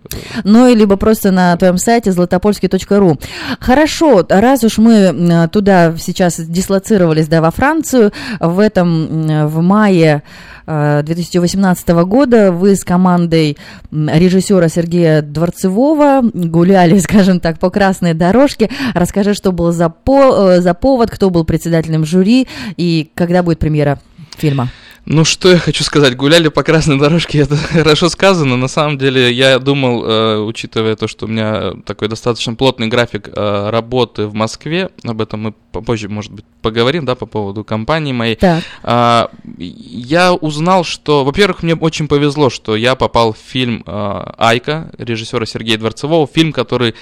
Ну, 0.43 0.67
и 0.67 0.75
либо 0.75 0.95
просто 0.97 1.31
на 1.31 1.55
твоем 1.57 1.77
сайте 1.77 2.11
златопольский.ру. 2.11 3.19
Хорошо, 3.59 4.25
раз 4.29 4.63
уж 4.63 4.77
мы 4.77 5.49
туда 5.51 5.95
сейчас 5.97 6.39
дислоцировались, 6.39 7.27
да, 7.27 7.41
во 7.41 7.51
Францию, 7.51 8.11
в 8.39 8.59
этом, 8.59 9.47
в 9.47 9.61
мае 9.61 10.23
2018 10.65 11.89
года 12.05 12.51
вы 12.51 12.75
с 12.75 12.83
командой 12.83 13.57
режиссера 13.91 14.69
Сергея 14.69 15.21
Дворцевого 15.21 16.21
гуляли, 16.33 16.97
скажем 16.99 17.39
так, 17.39 17.59
по 17.59 17.69
красной 17.69 18.13
дорожке. 18.13 18.69
Расскажи, 18.93 19.33
что 19.33 19.51
был 19.51 19.71
за, 19.71 19.89
по- 19.89 20.51
э, 20.51 20.61
за 20.61 20.73
повод, 20.73 21.09
кто 21.11 21.29
был 21.29 21.43
председателем 21.45 22.05
жюри 22.05 22.47
и 22.77 23.09
когда 23.13 23.43
будет 23.43 23.59
премьера 23.59 23.99
фильма. 24.37 24.69
Ну, 25.05 25.25
что 25.25 25.51
я 25.51 25.57
хочу 25.57 25.83
сказать, 25.83 26.15
гуляли 26.15 26.47
по 26.47 26.63
красной 26.63 26.97
дорожке, 26.97 27.39
это 27.41 27.57
хорошо 27.57 28.09
сказано. 28.09 28.55
На 28.55 28.67
самом 28.67 28.97
деле, 28.97 29.31
я 29.31 29.59
думал, 29.59 30.05
э, 30.05 30.37
учитывая 30.39 30.95
то, 30.95 31.07
что 31.07 31.25
у 31.25 31.29
меня 31.29 31.73
такой 31.85 32.07
достаточно 32.07 32.55
плотный 32.55 32.87
график 32.87 33.27
э, 33.27 33.69
работы 33.69 34.27
в 34.27 34.33
Москве, 34.33 34.89
об 35.03 35.21
этом 35.21 35.41
мы 35.41 35.53
попозже, 35.73 36.07
может 36.07 36.31
быть, 36.31 36.45
поговорим, 36.61 37.03
да, 37.05 37.15
по 37.15 37.25
поводу 37.25 37.63
компании 37.65 38.13
моей. 38.13 38.35
Так. 38.35 38.63
А, 38.83 39.29
я 39.57 40.33
узнал, 40.33 40.85
что, 40.85 41.25
во-первых, 41.25 41.63
мне 41.63 41.75
очень 41.75 42.07
повезло, 42.07 42.49
что 42.49 42.75
я 42.75 42.95
попал 42.95 43.33
в 43.33 43.37
фильм 43.37 43.83
а, 43.85 44.33
Айка 44.37 44.91
режиссера 44.97 45.45
Сергея 45.45 45.77
Дворцевого, 45.77 46.27
фильм, 46.27 46.53
который 46.53 46.91
э, 46.91 46.93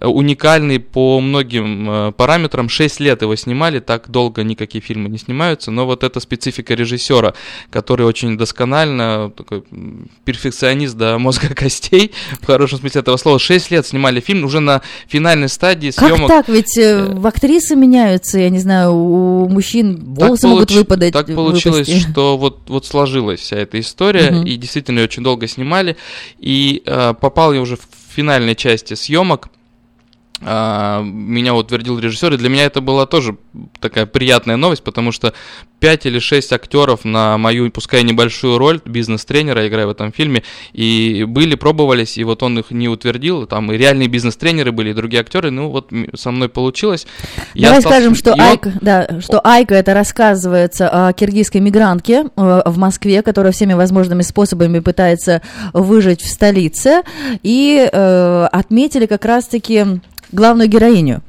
уникальный 0.00 0.80
по 0.80 1.20
многим 1.20 1.88
э, 1.90 2.12
параметрам. 2.12 2.68
Шесть 2.68 3.00
лет 3.00 3.22
его 3.22 3.36
снимали, 3.36 3.78
так 3.80 4.10
долго 4.10 4.42
никакие 4.42 4.82
фильмы 4.82 5.08
не 5.08 5.18
снимаются, 5.18 5.70
но 5.70 5.86
вот 5.86 6.02
эта 6.04 6.20
специфика 6.20 6.74
режиссера. 6.74 7.34
который 7.70 8.04
очень 8.06 8.36
досконально, 8.36 9.30
такой 9.36 9.62
перфекционист 10.24 10.96
до 10.96 11.18
мозга 11.18 11.48
костей, 11.54 12.12
в 12.40 12.46
хорошем 12.46 12.78
смысле 12.80 13.00
этого 13.00 13.16
слова. 13.16 13.38
Шесть 13.38 13.70
лет 13.70 13.86
снимали 13.86 14.20
фильм, 14.20 14.44
уже 14.44 14.60
на 14.60 14.82
финальной 15.08 15.48
стадии 15.48 15.90
съемок. 15.90 16.28
Как 16.28 16.46
так? 16.46 16.48
Ведь 16.48 16.76
э, 16.78 17.04
в 17.04 17.26
актрисы 17.26 17.76
меняются, 17.76 18.38
я 18.38 18.50
не 18.50 18.58
знаю, 18.58 18.92
у 18.94 19.48
мужчин 19.48 19.96
волосы 20.14 20.42
так 20.42 20.50
могут 20.50 20.70
получ- 20.70 20.76
выпадать. 20.78 21.12
Так 21.12 21.26
получилось, 21.34 21.88
выпасть. 21.88 22.10
что 22.10 22.36
вот, 22.36 22.60
вот 22.68 22.86
сложилась 22.86 23.40
вся 23.40 23.56
эта 23.56 23.78
история, 23.80 24.30
Мгм. 24.30 24.46
и 24.46 24.56
действительно 24.56 24.98
её 24.98 25.04
очень 25.06 25.22
долго 25.22 25.46
снимали, 25.46 25.96
и 26.38 26.82
э, 26.84 27.14
попал 27.20 27.52
я 27.52 27.60
уже 27.60 27.76
в 27.76 27.80
финальной 28.14 28.54
части 28.54 28.94
съемок. 28.94 29.48
А, 30.40 31.02
меня 31.02 31.54
утвердил 31.54 31.98
режиссер, 31.98 32.34
и 32.34 32.36
для 32.36 32.48
меня 32.48 32.64
это 32.64 32.80
была 32.80 33.06
тоже 33.06 33.36
такая 33.80 34.06
приятная 34.06 34.56
новость, 34.56 34.82
потому 34.82 35.12
что 35.12 35.32
5 35.80 36.06
или 36.06 36.18
6 36.18 36.52
актеров 36.52 37.04
на 37.04 37.36
мою, 37.38 37.70
пускай 37.70 38.02
небольшую 38.02 38.58
роль 38.58 38.80
бизнес-тренера, 38.84 39.68
играя 39.68 39.86
в 39.86 39.90
этом 39.90 40.12
фильме, 40.12 40.42
и 40.72 41.24
были, 41.28 41.54
пробовались, 41.54 42.16
и 42.18 42.24
вот 42.24 42.42
он 42.42 42.58
их 42.58 42.70
не 42.70 42.88
утвердил, 42.88 43.46
там 43.46 43.70
и 43.70 43.76
реальные 43.76 44.08
бизнес-тренеры 44.08 44.72
были, 44.72 44.90
и 44.90 44.94
другие 44.94 45.20
актеры, 45.20 45.50
ну 45.50 45.68
вот 45.68 45.90
со 46.14 46.30
мной 46.30 46.48
получилось. 46.48 47.06
Я 47.54 47.68
Давай 47.68 47.78
остался- 47.78 47.96
скажем, 47.98 48.14
что 48.14 48.30
и 48.30 48.32
он- 48.34 48.40
Айка, 48.40 48.72
да, 48.80 49.20
что 49.20 49.40
Айка 49.44 49.74
это 49.74 49.94
рассказывается 49.94 50.88
о 50.88 51.12
киргизской 51.12 51.60
мигрантке 51.60 52.24
э, 52.36 52.62
в 52.64 52.78
Москве, 52.78 53.22
которая 53.22 53.52
всеми 53.52 53.74
возможными 53.74 54.22
способами 54.22 54.78
пытается 54.78 55.42
выжить 55.72 56.22
в 56.22 56.28
столице, 56.28 57.02
и 57.42 57.88
э, 57.92 58.48
отметили 58.50 59.06
как 59.06 59.24
раз-таки 59.24 59.84
главную 60.32 60.68
героиню. 60.68 61.22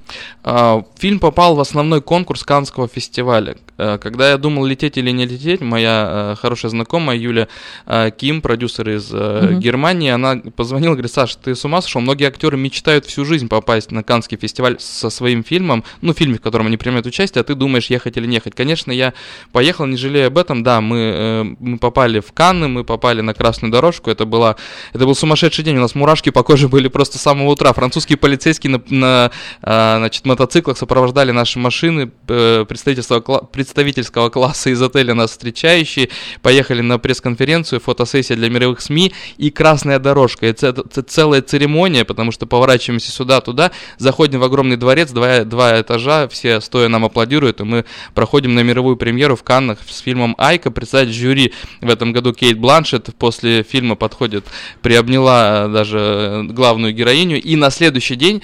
А, 0.44 0.84
Фильм 0.98 1.20
попал 1.20 1.56
в 1.56 1.60
основной 1.60 2.02
конкурс 2.02 2.44
Каннского 2.44 2.88
фестиваля. 2.88 3.56
Э, 3.78 3.98
Когда 3.98 4.30
я 4.30 4.38
думал, 4.38 4.66
лететь 4.66 4.98
или 4.98 5.12
не 5.12 5.26
лететь, 5.26 5.62
моя 5.62 6.34
э, 6.34 6.36
хорошая 6.40 6.70
знакомая 6.70 7.18
Юля 7.18 7.48
э, 7.86 8.12
Ким, 8.16 8.42
продюсер 8.42 8.90
из 8.90 9.12
Мгм. 9.12 9.60
Германии, 9.60 10.10
она 10.10 10.42
позвонила, 10.56 10.94
говорит, 10.94 11.12
Саш, 11.12 11.36
ты 11.36 11.56
с 11.56 11.66
ума 11.66 11.82
сошел? 11.82 12.02
Многие 12.02 12.26
актеры 12.26 12.58
мечтают 12.58 13.06
всю 13.06 13.26
жизнь 13.26 13.48
попасть 13.48 13.92
на 13.92 14.04
Каннский 14.04 14.38
фестиваль 14.38 14.78
со 14.80 15.10
своим 15.10 15.44
фильмом, 15.44 15.84
ну, 16.02 16.14
фильме, 16.14 16.38
в 16.38 16.42
котором 16.42 16.68
они 16.68 16.78
принимают 16.78 17.06
участие, 17.06 17.42
а 17.42 17.44
ты 17.44 17.56
думаешь, 17.56 17.88
ехать 17.88 18.18
или 18.18 18.28
не 18.28 18.36
ехать. 18.36 18.56
Конечно, 18.56 18.92
я 18.92 19.14
поехал, 19.52 19.86
не 19.86 19.98
жалею 19.98 20.28
об 20.28 20.38
этом, 20.38 20.64
да, 20.64 20.82
мы, 20.82 21.56
мы 21.60 21.78
попали 21.78 22.20
в 22.20 22.32
Канны, 22.34 22.68
мы 22.68 22.84
попали 22.84 23.22
на 23.22 23.34
красную 23.34 23.72
дорожку, 23.72 24.10
это, 24.10 24.26
была, 24.26 24.56
это 24.94 25.06
был 25.06 25.16
сумасшедший 25.16 25.64
день, 25.64 25.78
у 25.78 25.82
нас 25.82 25.96
мурашки 25.96 26.30
по 26.30 26.44
коже 26.44 26.68
были 26.68 26.88
просто 26.88 27.18
с 27.18 27.22
самого 27.22 27.50
утра. 27.50 27.74
Французские 27.74 28.18
полицейские 28.18 28.72
на, 28.72 28.82
на, 28.90 29.32
а, 29.62 29.95
значит, 29.98 30.26
мотоциклах 30.26 30.78
сопровождали 30.78 31.32
наши 31.32 31.60
машины, 31.60 32.12
э, 32.28 32.66
представительства, 32.68 33.20
кла- 33.20 33.46
представительского 33.46 34.30
класса 34.30 34.70
из 34.70 34.82
отеля 34.82 35.14
нас 35.14 35.32
встречающие, 35.32 36.10
поехали 36.42 36.82
на 36.82 37.00
пресс-конференцию, 37.00 37.80
фотосессия 37.80 38.36
для 38.36 38.50
мировых 38.50 38.82
СМИ 38.82 39.14
и 39.38 39.50
красная 39.50 40.00
дорожка. 40.00 40.46
Это, 40.46 40.68
это 40.68 41.02
целая 41.02 41.42
церемония, 41.42 42.06
потому 42.06 42.32
что 42.32 42.46
поворачиваемся 42.46 43.12
сюда-туда, 43.12 43.72
заходим 43.98 44.40
в 44.40 44.44
огромный 44.44 44.78
дворец, 44.78 45.12
два, 45.12 45.44
два 45.44 45.80
этажа, 45.82 46.28
все 46.28 46.60
стоя 46.62 46.90
нам 46.90 47.06
аплодируют, 47.06 47.62
и 47.62 47.64
мы 47.64 47.86
проходим 48.14 48.56
на 48.56 48.62
мировую 48.62 48.98
премьеру 48.98 49.36
в 49.36 49.44
Каннах 49.44 49.80
с 49.88 50.00
фильмом 50.00 50.36
«Айка». 50.38 50.72
Представить 50.72 51.14
жюри 51.14 51.54
в 51.82 51.90
этом 51.90 52.12
году 52.12 52.34
Кейт 52.34 52.60
Бланшет 52.60 53.16
после 53.18 53.64
фильма 53.64 53.96
подходит, 53.96 54.46
приобняла 54.82 55.66
э, 55.66 55.68
даже 55.70 55.98
э, 55.98 56.44
главную 56.44 56.94
героиню, 56.94 57.42
и 57.42 57.56
на 57.56 57.70
следующий 57.70 58.16
день 58.16 58.42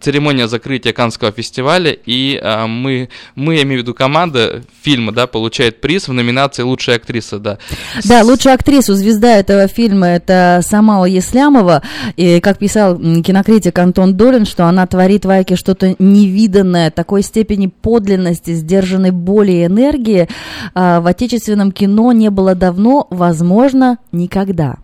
церемония 0.00 0.48
закрытия 0.48 0.92
Каннского 0.94 1.32
фестиваля, 1.32 1.92
и 1.92 2.40
а, 2.42 2.66
мы, 2.66 3.08
мы, 3.34 3.56
я 3.56 3.62
имею 3.62 3.80
в 3.80 3.82
виду 3.82 3.94
команда 3.94 4.62
фильма, 4.82 5.12
да, 5.12 5.26
получает 5.26 5.80
приз 5.80 6.08
в 6.08 6.12
номинации 6.12 6.62
«Лучшая 6.62 6.96
актриса», 6.96 7.38
да. 7.38 7.58
Да, 8.04 8.22
лучшая 8.22 8.54
актрису, 8.54 8.94
звезда 8.94 9.36
этого 9.36 9.68
фильма, 9.68 10.06
это 10.08 10.60
Самала 10.62 11.04
Еслямова. 11.04 11.82
И, 12.16 12.40
как 12.40 12.58
писал 12.58 12.96
кинокритик 12.98 13.78
Антон 13.78 14.16
Долин, 14.16 14.46
что 14.46 14.66
она 14.66 14.86
творит 14.86 15.24
в 15.24 15.30
Айке 15.30 15.56
что-то 15.56 15.96
невиданное, 15.98 16.90
такой 16.90 17.22
степени 17.22 17.66
подлинности, 17.66 18.54
сдержанной 18.54 19.10
боли 19.10 19.52
и 19.52 19.66
энергии 19.66 20.28
а, 20.74 21.00
в 21.00 21.06
отечественном 21.06 21.72
кино 21.72 22.12
не 22.12 22.30
было 22.30 22.54
давно, 22.54 23.06
возможно, 23.10 23.98
никогда. 24.12 24.76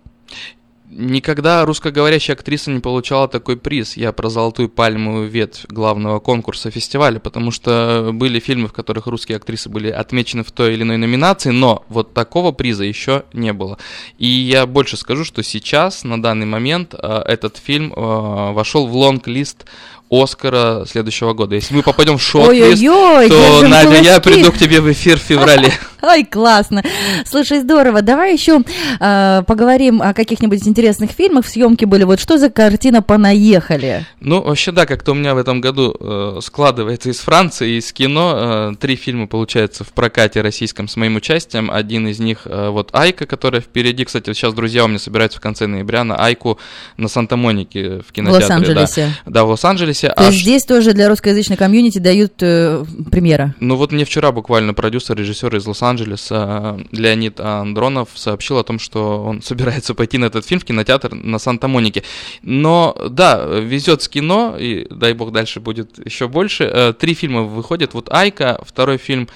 Никогда 0.92 1.64
русскоговорящая 1.64 2.35
актриса 2.35 2.72
не 2.72 2.81
получала 2.81 3.29
такой 3.29 3.57
приз. 3.57 3.96
Я 3.96 4.11
про 4.11 4.29
золотую 4.29 4.68
пальмовую 4.68 5.29
ветвь 5.29 5.64
главного 5.68 6.18
конкурса 6.18 6.72
фестиваля, 6.72 7.20
потому 7.20 7.53
что 7.53 8.11
были 8.12 8.40
фильмы, 8.40 8.66
в 8.66 8.72
которых 8.72 9.07
русские 9.07 9.37
актрисы 9.37 9.68
были 9.68 9.88
отмечены 9.88 10.42
в 10.42 10.50
той 10.50 10.74
или 10.74 10.83
иной 10.83 10.96
номинации, 10.96 11.50
но 11.50 11.85
вот 11.88 12.12
такого 12.12 12.50
приза 12.50 12.83
еще 12.83 13.22
не 13.33 13.53
было. 13.53 13.79
И 14.18 14.26
я 14.26 14.66
больше 14.66 14.96
скажу, 14.96 15.24
что 15.24 15.44
сейчас, 15.44 16.03
на 16.03 16.20
данный 16.20 16.46
момент, 16.46 16.92
э, 16.94 17.22
этот 17.24 17.57
фильм 17.57 17.92
э, 17.92 18.53
вошел 18.53 18.88
в 18.88 18.96
лонг-лист 18.96 19.66
Оскара 20.10 20.84
следующего 20.86 21.34
года. 21.34 21.54
Если 21.54 21.72
мы 21.74 21.82
попадем 21.82 22.18
в 22.18 22.34
Ой-ой-ой, 22.34 23.28
то, 23.28 23.68
Надя, 23.68 24.00
я 24.00 24.20
приду 24.20 24.50
к 24.50 24.58
тебе 24.58 24.80
в 24.80 24.90
эфир 24.90 25.18
в 25.18 25.22
феврале. 25.22 25.72
Ой, 26.02 26.24
классно. 26.24 26.82
Слушай, 27.26 27.60
здорово. 27.60 28.02
Давай 28.02 28.32
еще 28.32 28.62
э, 28.98 29.42
поговорим 29.46 30.00
о 30.00 30.14
каких-нибудь 30.14 30.66
интересных 30.66 31.10
фильмах. 31.10 31.44
В 31.44 31.48
съемке 31.48 31.86
были. 31.86 32.04
Вот 32.04 32.20
что 32.20 32.38
за 32.38 32.48
картина 32.50 33.02
«Понаехали»? 33.02 34.06
Ну, 34.20 34.42
вообще, 34.42 34.72
да, 34.72 34.86
как-то 34.86 35.12
у 35.12 35.14
меня 35.14 35.34
в 35.34 35.38
этом 35.38 35.60
году 35.60 35.94
э, 36.00 36.38
складывается 36.42 37.10
из 37.10 37.18
Франции, 37.20 37.78
из 37.78 37.92
кино. 37.92 38.72
Э, 38.72 38.74
три 38.80 38.96
фильма, 38.96 39.26
получается, 39.26 39.84
в 39.84 39.88
прокате 39.88 40.40
российском 40.40 40.88
с 40.88 40.96
моим 40.96 41.16
участием. 41.16 41.70
Один 41.70 42.08
из 42.08 42.18
них, 42.18 42.40
э, 42.46 42.70
вот, 42.70 42.90
Айка, 42.92 43.26
которая 43.26 43.60
впереди. 43.60 44.04
Кстати, 44.04 44.32
сейчас 44.32 44.54
друзья 44.54 44.84
у 44.86 44.88
меня 44.88 44.98
собираются 44.98 45.38
в 45.38 45.42
конце 45.42 45.66
ноября 45.66 46.04
на 46.04 46.16
Айку 46.16 46.58
на 46.96 47.08
Санта-Монике 47.08 47.98
в 47.98 48.08
В 48.08 48.12
кинотеатре. 48.12 48.46
Лос-Анджелесе. 48.46 49.14
Да, 49.26 49.32
да 49.32 49.44
в 49.44 49.50
Лос-Анджелесе. 49.50 49.99
То 50.08 50.14
А 50.16 50.24
есть 50.26 50.40
здесь 50.40 50.64
тоже 50.64 50.92
для 50.92 51.08
русскоязычной 51.08 51.56
комьюнити 51.56 51.98
дают 51.98 52.34
э, 52.42 52.84
премьера. 53.10 53.54
Ну 53.60 53.76
вот 53.76 53.92
мне 53.92 54.04
вчера 54.04 54.32
буквально 54.32 54.74
продюсер, 54.74 55.16
режиссер 55.16 55.54
из 55.56 55.66
Лос-Анджелеса 55.66 56.78
э, 56.78 56.84
Леонид 56.96 57.40
Андронов 57.40 58.08
сообщил 58.14 58.58
о 58.58 58.64
том, 58.64 58.78
что 58.78 59.22
он 59.24 59.42
собирается 59.42 59.94
пойти 59.94 60.18
на 60.18 60.26
этот 60.26 60.46
фильм 60.46 60.60
в 60.60 60.64
кинотеатр 60.64 61.14
на 61.14 61.38
Санта-Монике. 61.38 62.02
Но 62.42 62.96
да, 63.10 63.44
везет 63.44 64.02
с 64.02 64.08
кино, 64.08 64.56
и 64.58 64.86
дай 64.90 65.12
бог 65.12 65.32
дальше 65.32 65.60
будет 65.60 66.04
еще 66.04 66.28
больше. 66.28 66.64
Э, 66.64 66.92
Три 66.92 67.14
фильма 67.14 67.42
выходят. 67.42 67.94
Вот 67.94 68.08
Айка, 68.12 68.60
второй 68.66 68.98
фильм. 68.98 69.28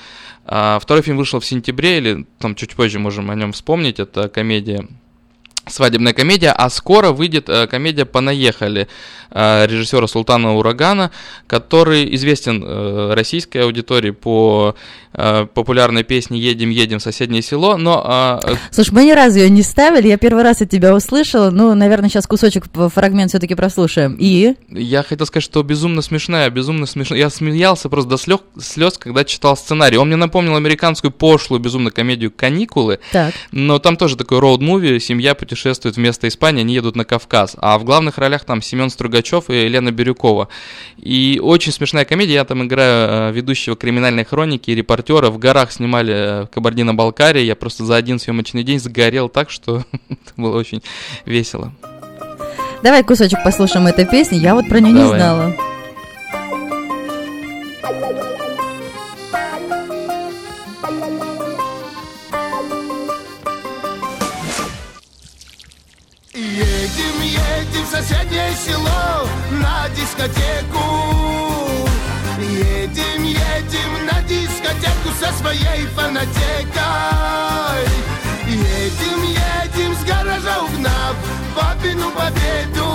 а, 0.46 0.78
Второй 0.80 1.02
фильм 1.02 1.16
вышел 1.16 1.40
в 1.40 1.46
сентябре, 1.46 1.98
или 1.98 2.26
там 2.38 2.54
чуть 2.54 2.74
позже 2.74 2.98
можем 2.98 3.30
о 3.30 3.34
нем 3.34 3.52
вспомнить. 3.52 3.98
Это 4.00 4.28
комедия 4.28 4.86
свадебная 5.66 6.12
комедия, 6.12 6.52
а 6.52 6.68
скоро 6.70 7.10
выйдет 7.10 7.48
э, 7.48 7.66
комедия 7.66 8.04
«Понаехали» 8.04 8.88
э, 9.30 9.66
режиссера 9.66 10.06
Султана 10.06 10.54
Урагана, 10.56 11.10
который 11.46 12.14
известен 12.14 12.62
э, 12.62 13.14
российской 13.14 13.58
аудитории 13.58 14.10
по 14.10 14.74
э, 15.12 15.46
популярной 15.52 16.04
песне 16.04 16.38
«Едем, 16.38 16.70
едем 16.70 16.98
в 16.98 17.02
соседнее 17.02 17.42
село», 17.42 17.76
но 17.76 18.40
э, 18.44 18.54
Слушай, 18.70 18.92
мы 18.92 19.04
ни 19.04 19.12
разу 19.12 19.38
ее 19.38 19.50
не 19.50 19.62
ставили, 19.62 20.08
я 20.08 20.18
первый 20.18 20.42
раз 20.42 20.60
от 20.60 20.70
тебя 20.70 20.94
услышала. 20.94 21.50
Ну, 21.50 21.74
наверное, 21.74 22.10
сейчас 22.10 22.26
кусочек, 22.26 22.66
фрагмент 22.92 23.30
все-таки 23.30 23.54
прослушаем. 23.54 24.16
И? 24.18 24.54
я 24.68 25.02
хотел 25.02 25.26
сказать, 25.26 25.44
что 25.44 25.62
безумно 25.62 26.02
смешная, 26.02 26.50
безумно 26.50 26.86
смешная. 26.86 27.18
Я 27.18 27.30
смеялся 27.30 27.88
просто 27.88 28.10
до 28.10 28.16
слез, 28.18 28.40
слез, 28.60 28.98
когда 28.98 29.24
читал 29.24 29.56
сценарий. 29.56 29.96
Он 29.96 30.08
мне 30.08 30.16
напомнил 30.16 30.56
американскую 30.56 31.10
пошлую 31.10 31.60
безумную 31.60 31.92
комедию 31.92 32.30
«Каникулы», 32.30 32.98
Так. 33.12 33.34
Но 33.50 33.78
там 33.78 33.96
тоже 33.96 34.16
такой 34.16 34.38
роуд-муви, 34.38 34.98
семья 34.98 35.34
путешествует 35.34 35.53
вместо 35.96 36.28
Испании, 36.28 36.60
они 36.60 36.74
едут 36.74 36.96
на 36.96 37.04
Кавказ. 37.04 37.56
А 37.58 37.78
в 37.78 37.84
главных 37.84 38.18
ролях 38.18 38.44
там 38.44 38.62
Семен 38.62 38.90
Стругачев 38.90 39.50
и 39.50 39.64
Елена 39.64 39.90
Бирюкова. 39.90 40.48
И 40.96 41.40
очень 41.42 41.72
смешная 41.72 42.04
комедия, 42.04 42.34
я 42.34 42.44
там 42.44 42.64
играю 42.64 43.30
э, 43.30 43.32
ведущего 43.32 43.76
криминальной 43.76 44.24
хроники 44.24 44.70
и 44.70 44.74
репортера. 44.74 45.30
В 45.30 45.38
горах 45.38 45.72
снимали 45.72 46.14
э, 46.14 46.42
в 46.44 46.46
Кабардино-Балкарии, 46.48 47.42
я 47.42 47.56
просто 47.56 47.84
за 47.84 47.96
один 47.96 48.18
съемочный 48.18 48.62
день 48.62 48.78
сгорел 48.78 49.28
так, 49.28 49.50
что 49.50 49.84
это 50.08 50.32
было 50.36 50.56
очень 50.56 50.82
весело. 51.24 51.72
Давай 52.82 53.02
кусочек 53.02 53.42
послушаем 53.42 53.86
этой 53.86 54.06
песни. 54.06 54.36
Я 54.36 54.54
вот 54.54 54.68
про 54.68 54.78
нее 54.78 54.92
не 54.92 55.00
Давай. 55.00 55.18
знала. 55.18 55.54
Село 68.54 69.28
на 69.50 69.88
дискотеку. 69.90 70.84
Едем, 72.40 73.24
едем 73.24 74.06
на 74.06 74.22
дискотеку 74.22 75.10
со 75.20 75.32
своей 75.38 75.86
фанатекой. 75.94 76.34
Едем, 78.46 79.22
едем 79.22 79.94
с 79.94 80.04
гаража 80.04 80.60
угнав 80.62 81.16
папину 81.54 82.10
победу. 82.10 82.86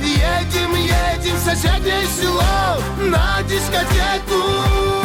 Едем, 0.00 0.74
едем 0.74 1.36
в 1.36 1.44
соседнее 1.44 2.06
село 2.06 2.78
на 2.98 3.42
дискотеку. 3.42 4.98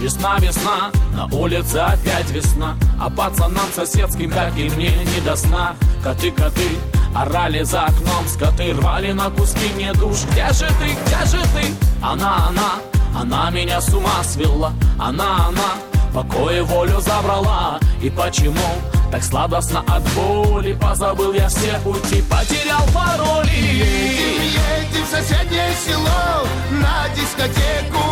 Весна, 0.00 0.36
весна, 0.38 0.92
на 1.14 1.24
улице 1.34 1.78
опять 1.78 2.30
весна 2.30 2.76
А 3.00 3.08
пацанам 3.08 3.66
соседским, 3.74 4.30
как 4.30 4.54
и 4.58 4.68
мне, 4.68 4.92
не 5.14 5.20
до 5.22 5.34
сна. 5.34 5.74
Коты, 6.02 6.30
коты, 6.30 6.68
орали 7.14 7.62
за 7.62 7.84
окном 7.84 8.26
Скоты 8.26 8.72
рвали 8.72 9.12
на 9.12 9.30
куски 9.30 9.70
мне 9.74 9.92
душ. 9.92 10.24
Где 10.30 10.52
же 10.52 10.66
ты, 10.66 10.96
где 11.04 11.26
же 11.26 11.42
ты? 11.54 11.72
Она, 12.02 12.48
она, 12.48 12.72
она 13.18 13.50
меня 13.50 13.80
с 13.80 13.92
ума 13.94 14.22
свела. 14.24 14.72
Она, 14.98 15.48
она, 15.48 15.74
покое 16.12 16.62
волю 16.62 17.00
забрала. 17.00 17.78
И 18.02 18.10
почему 18.10 18.68
так 19.10 19.22
сладостно 19.22 19.84
от 19.86 20.02
боли? 20.14 20.72
Позабыл 20.74 21.32
я 21.32 21.48
все 21.48 21.78
пути, 21.84 22.22
потерял 22.22 22.84
пароли 22.92 23.50
Едем, 23.50 24.42
едем 24.42 25.04
в 25.04 25.08
соседнее 25.08 25.72
село 25.86 26.46
на 26.70 27.08
дискотеку. 27.14 28.04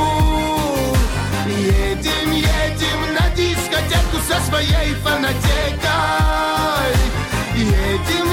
Едем, 1.46 2.32
едем 2.32 3.14
на 3.14 3.28
дискотеку 3.34 4.18
со 4.28 4.40
своей 4.48 4.94
фанатекой. 5.02 5.82
Едем 7.54 8.31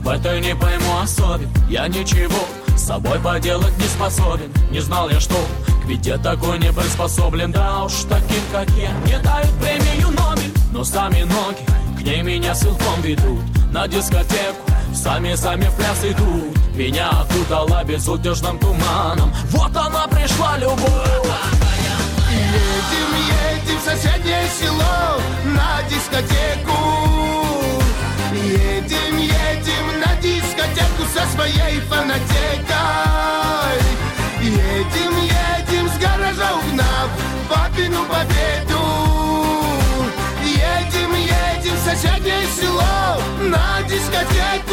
в 0.00 0.08
этой 0.08 0.40
не 0.40 0.54
пойму 0.54 0.98
особен 1.02 1.48
Я 1.68 1.88
ничего 1.88 2.44
с 2.76 2.86
собой 2.86 3.18
поделать 3.18 3.76
не 3.78 3.86
способен. 3.86 4.52
Не 4.70 4.80
знал 4.80 5.10
я, 5.10 5.18
что 5.18 5.34
к 5.82 5.86
беде 5.86 6.16
такой 6.16 6.58
не 6.58 6.72
приспособлен. 6.72 7.50
Да 7.50 7.84
уж 7.84 7.92
таким, 8.08 8.42
как 8.52 8.68
я, 8.70 8.92
не 9.04 9.18
дают 9.18 9.52
премию 9.60 10.10
Нобель 10.10 10.52
Но 10.72 10.84
сами 10.84 11.22
ноги 11.22 11.58
к 11.98 12.02
ней 12.02 12.22
меня 12.22 12.54
силком 12.54 13.00
ведут. 13.02 13.42
На 13.72 13.88
дискотеку 13.88 14.68
Сами-сами 14.94 15.66
в 15.66 15.74
пляс 15.74 16.04
идут. 16.04 16.56
Меня 16.74 17.10
окутала 17.10 17.84
безудержным 17.84 18.58
туманом. 18.58 19.32
Вот 19.50 19.76
она 19.76 20.06
пришла, 20.06 20.56
любовь. 20.58 20.78
Едем, 22.30 23.10
едем 23.54 23.78
в 23.78 23.84
соседнее 23.84 24.48
село 24.58 25.20
на 25.44 25.82
дискотеку. 25.88 26.78
Едем, 28.32 28.77
со 31.14 31.26
своей 31.34 31.80
фанатекой. 31.80 32.28
Едем, 34.40 35.14
едем 35.22 35.88
с 35.88 35.98
гаража 35.98 36.54
угнав 36.54 37.10
папину 37.48 38.04
победу. 38.04 38.80
Едем, 40.44 41.14
едем 41.14 41.76
в 41.76 41.84
соседнее 41.84 42.46
село 42.58 43.20
на 43.40 43.82
дискотеку 43.88 44.67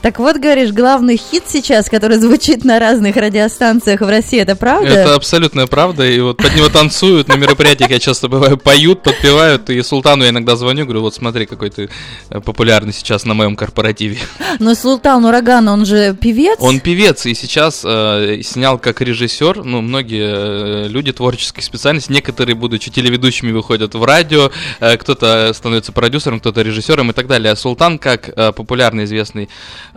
Так 0.00 0.20
вот, 0.20 0.36
говоришь, 0.36 0.70
главный 0.70 1.16
хит 1.16 1.44
сейчас, 1.48 1.88
который 1.90 2.18
звучит 2.18 2.64
на 2.64 2.78
разных 2.78 3.16
радиостанциях 3.16 4.00
в 4.00 4.08
России, 4.08 4.38
это 4.38 4.54
правда? 4.54 4.88
Это 4.88 5.14
абсолютная 5.14 5.66
правда, 5.66 6.06
и 6.06 6.20
вот 6.20 6.36
под 6.36 6.54
него 6.54 6.68
танцуют 6.68 7.26
на 7.26 7.34
мероприятиях, 7.34 7.90
я 7.90 7.98
часто 7.98 8.28
бываю, 8.28 8.56
поют, 8.58 9.02
подпевают, 9.02 9.70
и 9.70 9.82
Султану 9.82 10.22
я 10.22 10.30
иногда 10.30 10.54
звоню, 10.54 10.84
говорю, 10.84 11.00
вот 11.00 11.14
смотри, 11.14 11.46
какой 11.46 11.70
ты 11.70 11.90
э, 12.30 12.40
популярный 12.40 12.92
сейчас 12.92 13.24
на 13.24 13.34
моем 13.34 13.56
корпоративе. 13.56 14.18
Но 14.60 14.76
Султан 14.76 15.24
Ураган, 15.24 15.66
он 15.68 15.84
же 15.84 16.14
певец? 16.14 16.58
Он 16.60 16.78
певец, 16.78 17.26
и 17.26 17.34
сейчас 17.34 17.82
э, 17.84 18.40
снял 18.44 18.78
как 18.78 19.00
режиссер, 19.00 19.64
ну, 19.64 19.80
многие 19.80 20.84
э, 20.84 20.88
люди 20.88 21.12
творческих 21.12 21.64
специальностей, 21.64 22.14
некоторые, 22.14 22.54
будучи 22.54 22.90
телеведущими, 22.90 23.50
выходят 23.50 23.94
в 23.94 24.04
радио, 24.04 24.52
э, 24.78 24.96
кто-то 24.96 25.52
становится 25.52 25.90
продюсером, 25.90 26.38
кто-то 26.38 26.62
режиссером 26.62 27.10
и 27.10 27.12
так 27.12 27.26
далее. 27.26 27.52
А 27.52 27.56
Султан, 27.56 27.98
как 27.98 28.28
э, 28.28 28.52
популярный, 28.52 29.04
известный 29.04 29.48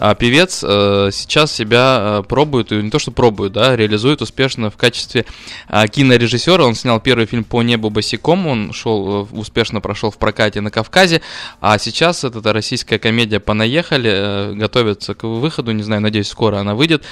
э, 0.01 0.15
певец, 0.15 0.63
э, 0.63 1.09
сейчас 1.13 1.53
себя 1.53 2.19
э, 2.19 2.23
пробует, 2.27 2.71
и 2.71 2.75
не 2.75 2.89
то 2.89 2.99
что 2.99 3.11
пробует, 3.11 3.53
да, 3.53 3.75
реализует 3.75 4.21
успешно 4.21 4.69
в 4.69 4.77
качестве 4.77 5.25
э, 5.69 5.87
кинорежиссера. 5.87 6.65
Он 6.65 6.75
снял 6.75 6.99
первый 6.99 7.27
фильм 7.27 7.43
«По 7.43 7.61
небу 7.61 7.89
босиком», 7.89 8.47
он 8.47 8.73
шел, 8.73 9.27
э, 9.31 9.35
успешно 9.37 9.79
прошел 9.79 10.11
в 10.11 10.17
прокате 10.17 10.61
на 10.61 10.71
Кавказе, 10.71 11.21
а 11.61 11.77
сейчас 11.77 12.23
это 12.23 12.51
российская 12.51 12.99
комедия 12.99 13.39
«Понаехали», 13.39 14.11
э, 14.11 14.53
готовится 14.53 15.13
к 15.13 15.23
выходу, 15.23 15.71
не 15.71 15.83
знаю, 15.83 16.01
надеюсь, 16.01 16.27
скоро 16.27 16.57
она 16.57 16.75
выйдет, 16.75 17.03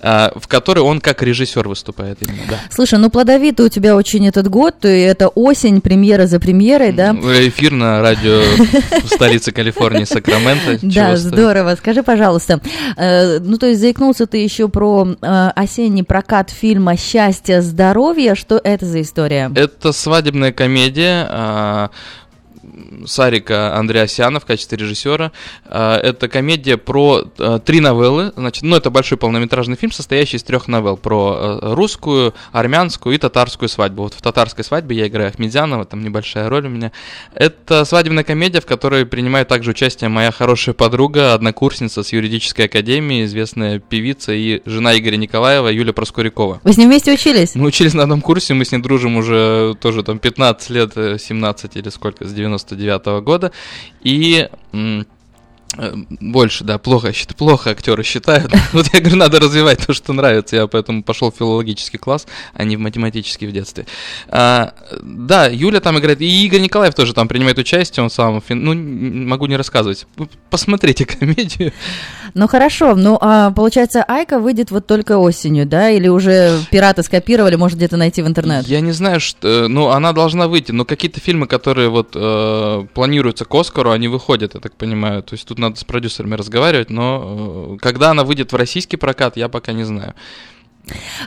в 0.00 0.46
которой 0.48 0.80
он 0.80 1.00
как 1.00 1.22
режиссер 1.22 1.66
выступает 1.68 2.22
именно, 2.22 2.42
да. 2.48 2.58
Слушай, 2.70 2.98
ну 2.98 3.10
плодовитый 3.10 3.66
у 3.66 3.68
тебя 3.68 3.96
очень 3.96 4.26
этот 4.26 4.48
год, 4.48 4.84
и 4.84 4.88
это 4.88 5.28
осень, 5.28 5.80
премьера 5.80 6.26
за 6.26 6.38
премьерой, 6.38 6.92
да? 6.92 7.12
Эфир 7.12 7.72
на 7.72 8.00
радио 8.00 8.40
в 9.02 9.08
столице 9.08 9.52
Калифорнии, 9.52 10.04
Сакраменто. 10.04 10.78
Да, 10.96 11.16
здорово. 11.16 11.74
Скажи, 11.76 12.02
пожалуйста, 12.02 12.60
э, 12.96 13.38
ну 13.40 13.58
то 13.58 13.66
есть 13.66 13.80
заикнулся 13.80 14.26
ты 14.26 14.38
еще 14.38 14.68
про 14.68 15.06
э, 15.20 15.50
осенний 15.54 16.02
прокат 16.02 16.50
фильма 16.50 16.96
«Счастье, 16.96 17.60
здоровье». 17.60 18.34
Что 18.34 18.60
это 18.62 18.86
за 18.86 19.02
история? 19.02 19.50
Это 19.54 19.92
свадебная 19.92 20.52
комедия. 20.52 21.90
Сарика 23.06 23.76
Андреасяна 23.76 24.40
в 24.40 24.44
качестве 24.44 24.78
режиссера. 24.78 25.32
А, 25.64 25.98
Это 25.98 26.28
комедия 26.28 26.76
про 26.76 27.24
а, 27.38 27.58
три 27.58 27.80
новеллы. 27.80 28.32
Значит, 28.36 28.62
ну, 28.62 28.76
это 28.76 28.90
большой 28.90 29.18
полнометражный 29.18 29.76
фильм, 29.76 29.92
состоящий 29.92 30.36
из 30.36 30.42
трех 30.42 30.68
новелл 30.68 30.96
про 30.96 31.36
а, 31.38 31.74
русскую, 31.74 32.34
армянскую 32.52 33.14
и 33.14 33.18
татарскую 33.18 33.68
свадьбу. 33.68 34.04
Вот 34.04 34.14
в 34.14 34.22
татарской 34.22 34.64
свадьбе 34.64 34.96
я 34.96 35.06
играю 35.06 35.28
Ахмедзянова, 35.28 35.84
там 35.84 36.02
небольшая 36.02 36.48
роль 36.48 36.66
у 36.66 36.70
меня. 36.70 36.92
Это 37.34 37.84
свадебная 37.84 38.24
комедия, 38.24 38.60
в 38.60 38.66
которой 38.66 39.06
принимает 39.06 39.48
также 39.48 39.70
участие 39.70 40.08
моя 40.08 40.30
хорошая 40.30 40.74
подруга, 40.74 41.34
однокурсница 41.34 42.02
с 42.02 42.12
юридической 42.12 42.66
академии, 42.66 43.24
известная 43.24 43.78
певица 43.78 44.32
и 44.32 44.62
жена 44.66 44.96
Игоря 44.98 45.16
Николаева 45.16 45.68
Юля 45.68 45.92
Проскурякова. 45.92 46.60
Вы 46.62 46.72
с 46.72 46.76
ним 46.76 46.88
вместе 46.88 47.12
учились? 47.12 47.54
Мы 47.54 47.66
учились 47.66 47.94
на 47.94 48.02
одном 48.02 48.20
курсе, 48.20 48.54
мы 48.54 48.64
с 48.64 48.72
ней 48.72 48.78
дружим 48.78 49.16
уже 49.16 49.74
тоже 49.80 50.02
там 50.02 50.18
15 50.18 50.70
лет, 50.70 50.92
э, 50.96 51.18
17 51.18 51.76
или 51.76 51.88
сколько, 51.88 52.26
с 52.26 52.32
99 52.70 53.22
года. 53.24 53.52
И 54.02 54.48
больше, 56.20 56.64
да, 56.64 56.78
плохо, 56.78 57.12
плохо 57.36 57.70
актеры 57.70 58.02
считают. 58.02 58.52
Вот 58.72 58.92
я 58.92 59.00
говорю, 59.00 59.16
надо 59.16 59.40
развивать 59.40 59.86
то, 59.86 59.92
что 59.92 60.12
нравится. 60.12 60.56
Я 60.56 60.66
поэтому 60.66 61.02
пошел 61.02 61.30
в 61.30 61.36
филологический 61.36 61.98
класс, 61.98 62.26
а 62.54 62.64
не 62.64 62.76
в 62.76 62.80
математический 62.80 63.46
в 63.46 63.52
детстве. 63.52 63.86
А, 64.28 64.74
да, 65.02 65.46
Юля 65.46 65.80
там 65.80 65.98
играет, 65.98 66.20
и 66.20 66.44
Игорь 66.44 66.60
Николаев 66.60 66.94
тоже 66.94 67.14
там 67.14 67.28
принимает 67.28 67.58
участие, 67.58 68.04
он 68.04 68.10
сам, 68.10 68.42
ну, 68.48 68.74
могу 68.74 69.46
не 69.46 69.56
рассказывать. 69.56 70.06
Посмотрите 70.50 71.04
комедию. 71.06 71.72
Ну 72.34 72.48
хорошо, 72.48 72.94
ну 72.94 73.18
а 73.20 73.50
получается 73.50 74.04
Айка 74.06 74.38
выйдет 74.38 74.70
вот 74.70 74.86
только 74.86 75.18
осенью, 75.18 75.66
да? 75.66 75.90
Или 75.90 76.08
уже 76.08 76.60
пираты 76.70 77.02
скопировали, 77.02 77.56
может 77.56 77.78
где-то 77.78 77.96
найти 77.96 78.22
в 78.22 78.26
интернет? 78.26 78.66
Я 78.66 78.80
не 78.80 78.92
знаю, 78.92 79.20
что, 79.20 79.68
ну, 79.68 79.88
она 79.88 80.12
должна 80.12 80.48
выйти, 80.48 80.72
но 80.72 80.84
какие-то 80.84 81.20
фильмы, 81.20 81.46
которые 81.46 81.88
вот 81.88 82.10
э, 82.14 82.86
планируются 82.94 83.44
к 83.44 83.54
Оскару, 83.54 83.90
они 83.90 84.08
выходят, 84.08 84.54
я 84.54 84.60
так 84.60 84.74
понимаю. 84.74 85.22
То 85.22 85.34
есть 85.34 85.46
тут 85.46 85.55
надо 85.58 85.78
с 85.78 85.84
продюсерами 85.84 86.34
разговаривать, 86.34 86.90
но 86.90 87.74
э, 87.74 87.78
когда 87.80 88.10
она 88.10 88.24
выйдет 88.24 88.52
в 88.52 88.56
российский 88.56 88.96
прокат, 88.96 89.36
я 89.36 89.48
пока 89.48 89.72
не 89.72 89.84
знаю. 89.84 90.14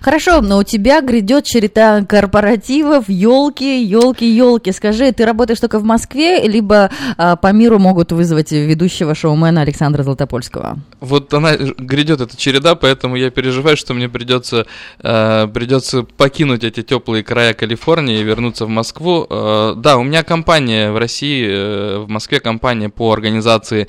Хорошо, 0.01 0.41
но 0.41 0.59
у 0.59 0.63
тебя 0.63 1.01
грядет 1.01 1.45
череда 1.45 2.03
корпоративов, 2.05 3.09
елки, 3.09 3.83
елки, 3.83 4.25
елки. 4.25 4.71
Скажи, 4.71 5.11
ты 5.11 5.25
работаешь 5.25 5.59
только 5.59 5.79
в 5.79 5.83
Москве, 5.83 6.47
либо 6.47 6.89
а, 7.17 7.35
по 7.35 7.51
миру 7.51 7.79
могут 7.79 8.11
вызвать 8.11 8.51
ведущего 8.51 9.15
шоумена 9.15 9.61
Александра 9.61 10.03
Златопольского? 10.03 10.79
Вот 11.01 11.33
она 11.33 11.55
грядет 11.57 12.21
эта 12.21 12.37
череда, 12.37 12.75
поэтому 12.75 13.15
я 13.15 13.29
переживаю, 13.31 13.75
что 13.75 13.93
мне 13.93 14.07
придется, 14.07 14.65
э, 15.01 15.47
придется 15.53 16.03
покинуть 16.03 16.63
эти 16.63 16.81
теплые 16.81 17.23
края 17.23 17.53
Калифорнии 17.53 18.19
и 18.19 18.23
вернуться 18.23 18.65
в 18.65 18.69
Москву. 18.69 19.27
Э, 19.29 19.73
да, 19.75 19.97
у 19.97 20.03
меня 20.03 20.23
компания 20.23 20.91
в 20.91 20.97
России, 20.97 21.45
э, 21.47 21.97
в 21.99 22.09
Москве 22.09 22.39
компания 22.39 22.89
по 22.89 23.11
организации 23.11 23.87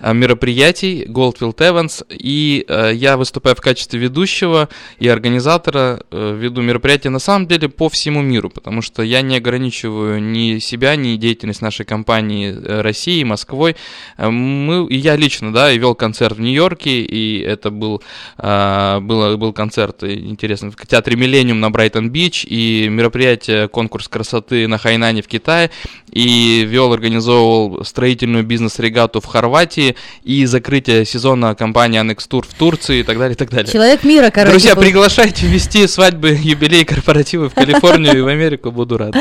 э, 0.00 0.14
мероприятий 0.14 1.04
Goldfield 1.08 1.56
Events, 1.56 2.04
и 2.08 2.64
э, 2.68 2.92
я 2.94 3.16
выступаю 3.16 3.56
в 3.56 3.60
качестве 3.60 3.98
ведущего 3.98 4.68
и 4.98 5.07
и 5.08 5.10
организатора 5.10 6.00
э, 6.10 6.36
веду 6.38 6.62
мероприятия 6.62 7.08
на 7.10 7.18
самом 7.18 7.46
деле 7.46 7.68
по 7.68 7.88
всему 7.88 8.22
миру, 8.22 8.50
потому 8.50 8.82
что 8.82 9.02
я 9.02 9.22
не 9.22 9.36
ограничиваю 9.36 10.22
ни 10.22 10.58
себя, 10.58 10.96
ни 10.96 11.16
деятельность 11.16 11.62
нашей 11.62 11.86
компании 11.86 12.50
э, 12.50 12.82
России, 12.82 13.24
Москвой. 13.24 13.76
Э, 14.18 14.28
Мы, 14.28 14.86
я 14.90 15.16
лично, 15.16 15.52
да, 15.52 15.72
и 15.72 15.78
вел 15.78 15.94
концерт 15.94 16.36
в 16.36 16.40
Нью-Йорке, 16.40 17.00
и 17.00 17.40
это 17.40 17.70
был, 17.70 18.02
а, 18.36 19.00
было, 19.00 19.36
был 19.36 19.52
концерт, 19.52 20.04
интересно, 20.04 20.70
в 20.70 20.86
театре 20.86 21.16
Миллениум 21.16 21.60
на 21.60 21.70
Брайтон-Бич, 21.70 22.44
и 22.44 22.88
мероприятие, 22.90 23.68
конкурс 23.68 24.08
красоты 24.08 24.68
на 24.68 24.78
Хайнане 24.78 25.22
в 25.22 25.26
Китае, 25.26 25.70
и 26.18 26.64
вел, 26.64 26.92
организовывал 26.92 27.84
строительную 27.84 28.42
бизнес-регату 28.42 29.20
в 29.20 29.26
Хорватии, 29.26 29.94
и 30.24 30.46
закрытие 30.46 31.04
сезона 31.04 31.54
компании 31.54 32.00
Annex 32.00 32.28
Tour 32.28 32.44
в 32.44 32.54
Турции, 32.54 33.00
и 33.00 33.02
так 33.04 33.18
далее, 33.18 33.34
и 33.34 33.38
так 33.38 33.50
далее. 33.50 33.72
Человек 33.72 34.02
мира, 34.02 34.30
короче. 34.30 34.50
Друзья, 34.50 34.74
был. 34.74 34.82
приглашайте 34.82 35.46
вести 35.46 35.86
свадьбы, 35.86 36.30
юбилей, 36.30 36.84
корпоративы 36.84 37.48
в 37.48 37.54
Калифорнию 37.54 38.18
и 38.18 38.20
в 38.20 38.26
Америку, 38.26 38.72
буду 38.72 38.98
рад. 38.98 39.14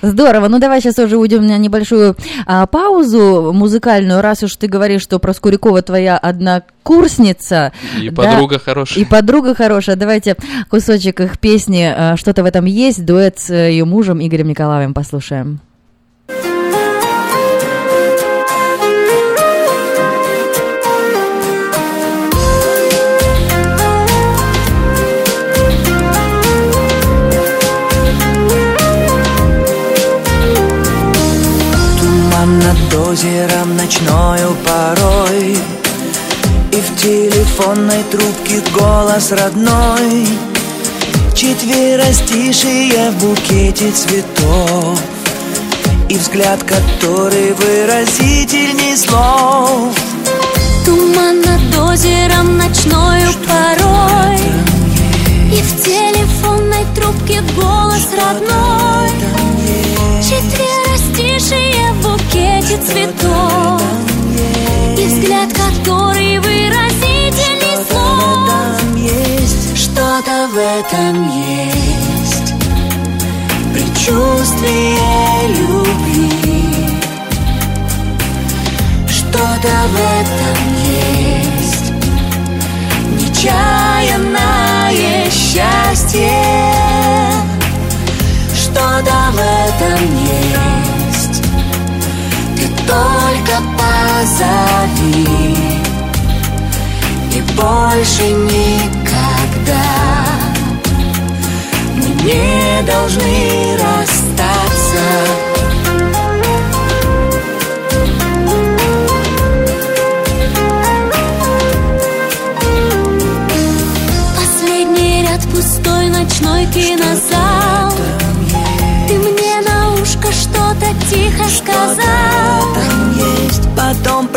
Здорово. 0.00 0.46
Ну, 0.46 0.60
давай 0.60 0.80
сейчас 0.80 0.96
уже 1.00 1.16
уйдем 1.16 1.44
на 1.44 1.58
небольшую 1.58 2.14
а, 2.46 2.66
паузу 2.68 3.50
музыкальную, 3.52 4.22
раз 4.22 4.44
уж 4.44 4.54
ты 4.54 4.68
говоришь, 4.68 5.02
что 5.02 5.18
Проскурякова 5.18 5.82
твоя 5.82 6.16
однокурсница. 6.16 7.72
И 8.00 8.10
да, 8.10 8.22
подруга 8.22 8.60
хорошая. 8.60 9.02
И 9.02 9.04
подруга 9.04 9.56
хорошая. 9.56 9.96
Давайте 9.96 10.36
кусочек 10.70 11.18
их 11.18 11.40
песни 11.40 11.82
а, 11.82 12.16
«Что-то 12.16 12.44
в 12.44 12.46
этом 12.46 12.66
есть», 12.66 13.04
дуэт 13.04 13.40
с 13.40 13.50
э, 13.50 13.72
ее 13.72 13.84
мужем 13.84 14.24
Игорем 14.24 14.46
Николаевым 14.46 14.94
послушаем. 14.94 15.60
Туман 32.44 32.58
над 32.58 32.94
озером 33.08 33.74
ночною 33.74 34.54
порой. 34.66 35.56
И 36.72 36.76
в 36.76 36.96
телефонной 37.00 38.02
трубке 38.10 38.62
голос 38.78 39.32
родной. 39.32 40.28
Четверостишие 41.34 43.12
в 43.12 43.24
букете 43.24 43.90
цветов. 43.92 45.00
И 46.10 46.18
взгляд, 46.18 46.62
который 46.64 47.54
выразительней 47.54 48.94
слов. 48.98 49.96
Туман 50.84 51.40
над 51.40 51.78
озером 51.78 52.58
ночною 52.58 53.30
порой. 53.48 54.38
И 55.50 55.62
в 55.62 55.82
телефонной 55.82 56.84
трубке 56.94 57.40
голос 57.56 58.06
родной. 58.12 59.08
Четверостишие 60.20 60.93
в 61.16 62.02
букете 62.02 62.76
цветов. 62.78 63.82
И 64.98 65.06
взгляд, 65.06 65.52
который 65.52 66.38
выразительней 66.38 67.76
слов 67.88 68.80
Что-то 69.76 70.48
в 70.48 70.56
этом 70.56 71.14
есть. 71.30 72.54
Предчувствие 73.72 74.98
любви. 75.48 76.30
Что-то 79.08 79.74
в 79.88 79.96
этом 80.20 80.58
есть. 80.82 81.88
Нечаянное 83.20 84.50
счастье. 85.30 86.32
Что-то 88.54 89.16
в 89.32 89.38
этом 89.38 90.00
есть 90.24 90.33
только 92.86 93.62
позови. 93.78 95.56
И 97.32 97.40
больше 97.56 98.30
никогда 98.30 99.84
Мы 101.96 102.08
не 102.22 102.82
должны 102.86 103.76
расстаться 103.76 104.13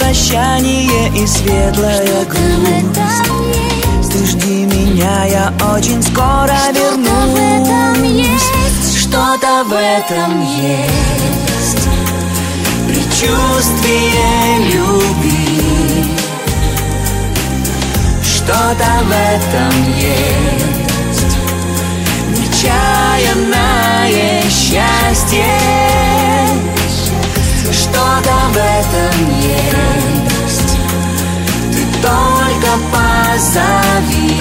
прощание 0.08 1.12
и 1.14 1.28
светлая 1.28 2.24
грусть 2.26 3.00
Ты 4.10 4.26
жди 4.26 4.66
меня, 4.66 5.26
я 5.26 5.54
очень 5.74 6.02
скоро 6.02 6.58
вернусь. 6.74 8.42
Что-то 8.98 9.66
в 9.66 9.74
этом 9.74 10.42
есть. 10.42 11.90
Предчувствие 12.88 14.60
любви. 14.74 16.06
Что-то 18.24 19.04
в 19.04 19.12
этом 19.12 19.74
есть. 19.98 21.38
Нечаянное 22.30 24.42
счастье 24.50 25.46
Что-то 27.92 28.36
в 28.52 28.58
этом 28.58 29.16
есть. 29.40 30.78
Ты 31.72 31.82
только 32.02 32.72
позови. 32.92 34.38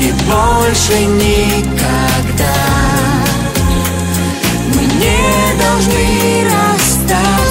И 0.00 0.12
больше 0.30 0.96
никогда. 1.04 2.58
Мы 4.74 4.82
не 4.82 5.22
должны 5.60 6.06
расстаться 6.50 7.41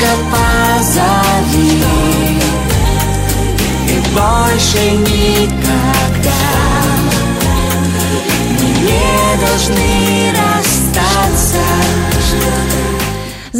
только 0.00 0.16
позови 0.30 1.82
И 3.86 4.00
больше 4.14 4.90
никогда 4.92 6.30
Мы 8.58 8.68
не 8.80 9.44
должны 9.44 10.32
расстаться 10.32 11.64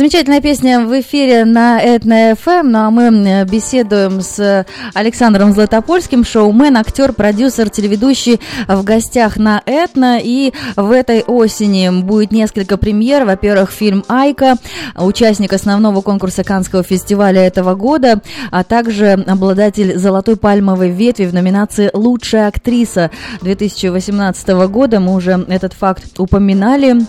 Замечательная 0.00 0.40
песня 0.40 0.80
в 0.80 0.98
эфире 1.02 1.44
на 1.44 1.78
Этно 1.78 2.34
ФМ, 2.34 2.70
ну 2.70 2.78
а 2.78 2.90
мы 2.90 3.44
беседуем 3.44 4.22
с 4.22 4.64
Александром 4.94 5.52
Златопольским, 5.52 6.24
шоумен, 6.24 6.78
актер, 6.78 7.12
продюсер, 7.12 7.68
телеведущий 7.68 8.40
в 8.66 8.82
гостях 8.82 9.36
на 9.36 9.60
Этно. 9.66 10.18
И 10.18 10.54
в 10.74 10.90
этой 10.90 11.20
осени 11.20 11.90
будет 12.00 12.32
несколько 12.32 12.78
премьер. 12.78 13.26
Во-первых, 13.26 13.70
фильм 13.72 14.02
«Айка», 14.08 14.56
участник 14.96 15.52
основного 15.52 16.00
конкурса 16.00 16.44
Канского 16.44 16.82
фестиваля 16.82 17.42
этого 17.42 17.74
года, 17.74 18.22
а 18.50 18.64
также 18.64 19.22
обладатель 19.26 19.98
«Золотой 19.98 20.36
пальмовой 20.36 20.92
ветви» 20.92 21.26
в 21.26 21.34
номинации 21.34 21.90
«Лучшая 21.92 22.48
актриса» 22.48 23.10
2018 23.42 24.48
года. 24.70 24.98
Мы 24.98 25.14
уже 25.14 25.44
этот 25.50 25.74
факт 25.74 26.18
упоминали. 26.18 27.02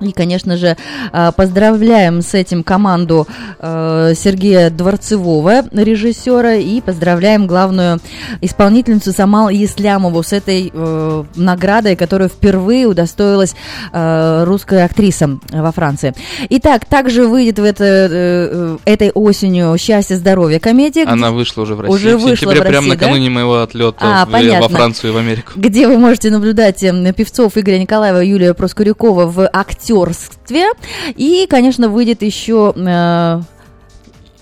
И, 0.00 0.12
конечно 0.12 0.56
же, 0.56 0.76
а, 1.12 1.32
поздравляем 1.32 2.22
с 2.22 2.34
этим 2.34 2.62
команду 2.62 3.26
э, 3.58 4.12
Сергея 4.16 4.70
Дворцевого, 4.70 5.62
режиссера, 5.72 6.54
и 6.54 6.80
поздравляем 6.80 7.46
главную 7.46 8.00
исполнительницу 8.40 9.12
Самал 9.12 9.48
Ислямову 9.50 10.22
с 10.22 10.32
этой 10.32 10.70
э, 10.72 11.24
наградой, 11.36 11.96
которую 11.96 12.28
впервые 12.28 12.86
удостоилась 12.86 13.54
э, 13.92 14.44
русская 14.44 14.84
актриса 14.84 15.38
во 15.50 15.72
Франции. 15.72 16.14
Итак, 16.50 16.84
также 16.86 17.26
выйдет 17.26 17.58
в 17.58 17.64
это, 17.64 18.78
этой 18.84 19.10
осенью 19.10 19.76
«Счастье, 19.78 20.16
здоровье» 20.16 20.60
комедия. 20.60 21.04
Она 21.04 21.30
вышла 21.30 21.62
уже 21.62 21.74
в 21.74 21.80
России. 21.80 21.94
Уже 21.94 22.16
в 22.16 22.20
вышла 22.22 22.36
сентябре, 22.36 22.60
в 22.60 22.62
России, 22.62 22.70
прямо 22.70 22.88
да? 22.88 22.94
накануне 22.94 23.30
моего 23.30 23.62
отлета 23.62 23.96
А, 24.00 24.26
в- 24.26 24.30
понятно. 24.30 24.62
во 24.62 24.68
Францию 24.68 25.10
и 25.12 25.14
в 25.14 25.18
Америку. 25.18 25.52
где 25.56 25.86
вы 25.86 25.98
можете 25.98 26.30
наблюдать 26.30 26.80
певцов 27.16 27.56
Игоря 27.56 27.78
Николаева 27.78 28.22
и 28.22 28.28
Юлия 28.28 28.54
Проскурякова 28.54 29.26
в 29.26 29.48
актерстве. 29.94 30.70
И, 31.16 31.46
конечно, 31.48 31.88
выйдет 31.88 32.22
еще 32.22 32.72
э, 32.76 33.40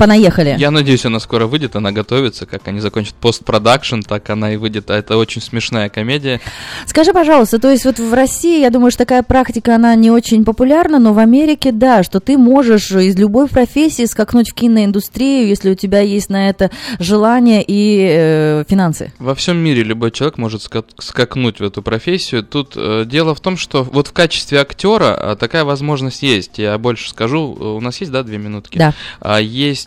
«Понаехали». 0.03 0.57
Я 0.59 0.73
надеюсь, 0.73 1.05
она 1.05 1.21
скоро 1.21 1.47
выйдет, 1.47 1.77
она 1.77 1.93
готовится, 1.93 2.45
как 2.45 2.67
они 2.67 2.81
закончат 2.81 3.15
постпродакшн, 3.15 4.01
так 4.01 4.29
она 4.31 4.53
и 4.53 4.57
выйдет. 4.57 4.91
А 4.91 4.97
это 4.97 5.17
очень 5.17 5.41
смешная 5.41 5.89
комедия. 5.89 6.41
Скажи, 6.87 7.13
пожалуйста, 7.13 7.61
то 7.61 7.71
есть 7.71 7.85
вот 7.85 8.01
в 8.01 8.13
России, 8.13 8.61
я 8.61 8.71
думаю, 8.71 8.91
что 8.91 8.99
такая 8.99 9.23
практика, 9.23 9.77
она 9.77 9.95
не 9.95 10.11
очень 10.11 10.45
популярна, 10.45 10.99
но 10.99 11.13
в 11.13 11.19
Америке, 11.19 11.71
да, 11.71 12.03
что 12.03 12.19
ты 12.19 12.37
можешь 12.37 12.91
из 12.91 13.17
любой 13.17 13.47
профессии 13.47 14.05
скакнуть 14.07 14.51
в 14.51 14.55
киноиндустрию, 14.55 15.47
если 15.47 15.71
у 15.71 15.75
тебя 15.77 16.01
есть 16.01 16.31
на 16.31 16.49
это 16.49 16.73
желание 16.99 17.63
и 17.65 18.09
э, 18.11 18.65
финансы. 18.69 19.13
Во 19.21 19.37
всем 19.37 19.57
мире 19.59 19.85
любой 19.85 20.11
человек 20.11 20.37
может 20.37 20.63
ска- 20.63 20.85
скакнуть 20.99 21.61
в 21.61 21.63
эту 21.63 21.81
профессию. 21.81 22.43
Тут 22.43 22.73
э, 22.75 23.05
дело 23.07 23.37
в 23.37 23.41
том, 23.41 23.57
что 23.57 23.85
вот 23.85 24.09
в 24.09 24.13
качестве 24.13 24.59
актера 24.61 25.17
э, 25.17 25.37
такая 25.39 25.63
возможность 25.65 26.25
есть. 26.25 26.59
Я 26.59 26.77
больше 26.79 27.09
скажу. 27.09 27.57
Э, 27.61 27.65
У 27.77 27.81
нас 27.81 28.01
есть, 28.01 28.11
да, 28.11 28.25
две 28.25 28.39
минутки? 28.39 28.79
Да. 28.79 28.95
А, 29.21 29.41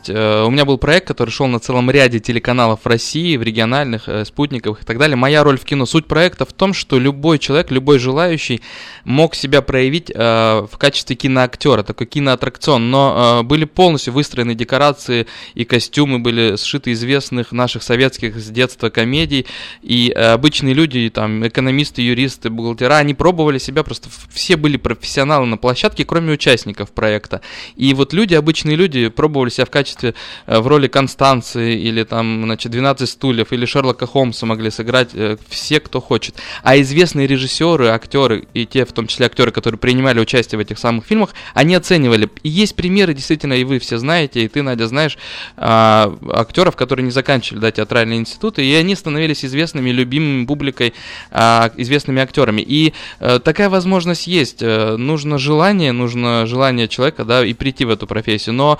Есть. 0.07 0.09
э, 0.09 0.43
У 0.45 0.49
меня 0.49 0.65
был 0.65 0.77
проект, 0.77 1.07
который 1.07 1.29
шел 1.29 1.47
на 1.47 1.59
целом 1.59 1.89
ряде 1.89 2.19
телеканалов 2.19 2.81
России, 2.85 3.37
в 3.37 3.43
региональных, 3.43 4.07
э, 4.07 4.25
спутниковых 4.25 4.81
и 4.81 4.85
так 4.85 4.97
далее. 4.97 5.15
Моя 5.15 5.43
роль 5.43 5.57
в 5.57 5.65
кино. 5.65 5.85
Суть 5.85 6.05
проекта 6.05 6.45
в 6.45 6.53
том, 6.53 6.73
что 6.73 6.99
любой 6.99 7.39
человек, 7.39 7.71
любой 7.71 7.99
желающий 7.99 8.61
мог 9.03 9.35
себя 9.35 9.61
проявить 9.61 10.11
э, 10.13 10.67
в 10.71 10.77
качестве 10.77 11.15
киноактера, 11.15 11.83
такой 11.83 12.07
киноаттракцион. 12.07 12.89
Но 12.91 13.39
э, 13.41 13.43
были 13.43 13.65
полностью 13.65 14.13
выстроены 14.13 14.55
декорации 14.55 15.27
и 15.53 15.65
костюмы 15.65 16.19
были 16.19 16.55
сшиты 16.57 16.91
известных 16.91 17.51
наших 17.51 17.83
советских 17.83 18.37
с 18.37 18.49
детства 18.49 18.89
комедий. 18.89 19.45
И 19.81 20.11
э, 20.15 20.33
обычные 20.33 20.73
люди, 20.73 21.09
там 21.13 21.47
экономисты, 21.47 22.01
юристы, 22.01 22.49
бухгалтера, 22.49 22.97
они 22.97 23.13
пробовали 23.13 23.57
себя, 23.57 23.83
просто 23.83 24.09
все 24.29 24.55
были 24.55 24.77
профессионалы 24.77 25.45
на 25.45 25.57
площадке, 25.57 26.05
кроме 26.05 26.33
участников 26.33 26.91
проекта. 26.91 27.41
И 27.75 27.93
вот 27.93 28.13
люди, 28.13 28.33
обычные 28.33 28.75
люди, 28.75 29.07
пробовали 29.09 29.49
себя 29.49 29.65
в 29.65 29.69
качестве, 29.69 29.84
э, 30.03 30.59
в 30.59 30.67
роли 30.67 30.87
Констанции, 30.87 31.79
или 31.79 32.03
там, 32.03 32.43
значит, 32.43 32.71
12 32.71 33.09
стульев, 33.09 33.51
или 33.53 33.65
Шерлока 33.65 34.07
Холмса 34.07 34.45
могли 34.45 34.71
сыграть 34.71 35.09
э, 35.13 35.37
все, 35.49 35.79
кто 35.79 36.01
хочет. 36.01 36.35
А 36.63 36.79
известные 36.79 37.27
режиссеры, 37.27 37.87
актеры, 37.87 38.47
и 38.53 38.65
те, 38.65 38.85
в 38.85 38.91
том 38.91 39.07
числе 39.07 39.25
актеры, 39.25 39.51
которые 39.51 39.79
принимали 39.79 40.19
участие 40.19 40.57
в 40.57 40.61
этих 40.61 40.79
самых 40.79 41.05
фильмах, 41.05 41.33
они 41.53 41.75
оценивали. 41.75 42.29
И 42.43 42.49
есть 42.49 42.75
примеры, 42.75 43.13
действительно, 43.13 43.53
и 43.53 43.63
вы 43.63 43.79
все 43.79 43.97
знаете, 43.97 44.43
и 44.43 44.47
ты, 44.47 44.61
Надя, 44.61 44.87
знаешь, 44.87 45.17
а, 45.57 46.15
актеров, 46.31 46.75
которые 46.75 47.05
не 47.05 47.11
заканчивали 47.11 47.61
да, 47.61 47.71
театральные 47.71 48.19
институты, 48.19 48.65
и 48.65 48.73
они 48.73 48.95
становились 48.95 49.45
известными, 49.45 49.89
любимыми 49.89 50.45
публикой, 50.45 50.93
а, 51.31 51.71
известными 51.77 52.21
актерами. 52.21 52.61
И 52.61 52.93
э, 53.19 53.39
такая 53.39 53.69
возможность 53.69 54.27
есть. 54.27 54.61
Нужно 54.61 55.37
желание, 55.37 55.91
нужно 55.91 56.45
желание 56.45 56.87
человека, 56.87 57.25
да, 57.25 57.45
и 57.45 57.53
прийти 57.53 57.85
в 57.85 57.89
эту 57.89 58.07
профессию. 58.07 58.55
Но 58.55 58.79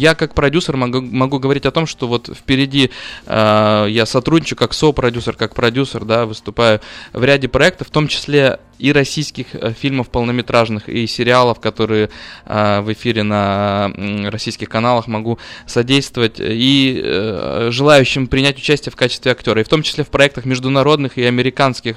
я 0.00 0.14
как 0.14 0.34
продюсер 0.34 0.76
могу, 0.76 1.02
могу 1.02 1.38
говорить 1.38 1.66
о 1.66 1.70
том, 1.70 1.86
что 1.86 2.08
вот 2.08 2.30
впереди 2.34 2.90
э, 3.26 3.86
я 3.90 4.06
сотрудничаю 4.06 4.58
как 4.58 4.72
со-продюсер, 4.72 5.36
как 5.36 5.54
продюсер, 5.54 6.06
да, 6.06 6.24
выступаю 6.24 6.80
в 7.12 7.22
ряде 7.22 7.48
проектов, 7.48 7.88
в 7.88 7.90
том 7.90 8.08
числе 8.08 8.60
и 8.80 8.92
российских 8.92 9.46
э, 9.54 9.72
фильмов 9.78 10.08
полнометражных, 10.08 10.88
и 10.88 11.06
сериалов, 11.06 11.60
которые 11.60 12.08
э, 12.46 12.80
в 12.80 12.92
эфире 12.92 13.22
на 13.22 13.92
российских 14.30 14.68
каналах 14.68 15.06
могу 15.06 15.38
содействовать, 15.66 16.40
и 16.40 17.00
э, 17.02 17.68
желающим 17.70 18.26
принять 18.26 18.58
участие 18.58 18.90
в 18.92 18.96
качестве 18.96 19.32
актера, 19.32 19.60
и 19.60 19.64
в 19.64 19.68
том 19.68 19.82
числе 19.82 20.04
в 20.04 20.08
проектах 20.08 20.46
международных 20.46 21.18
и 21.18 21.24
американских 21.24 21.96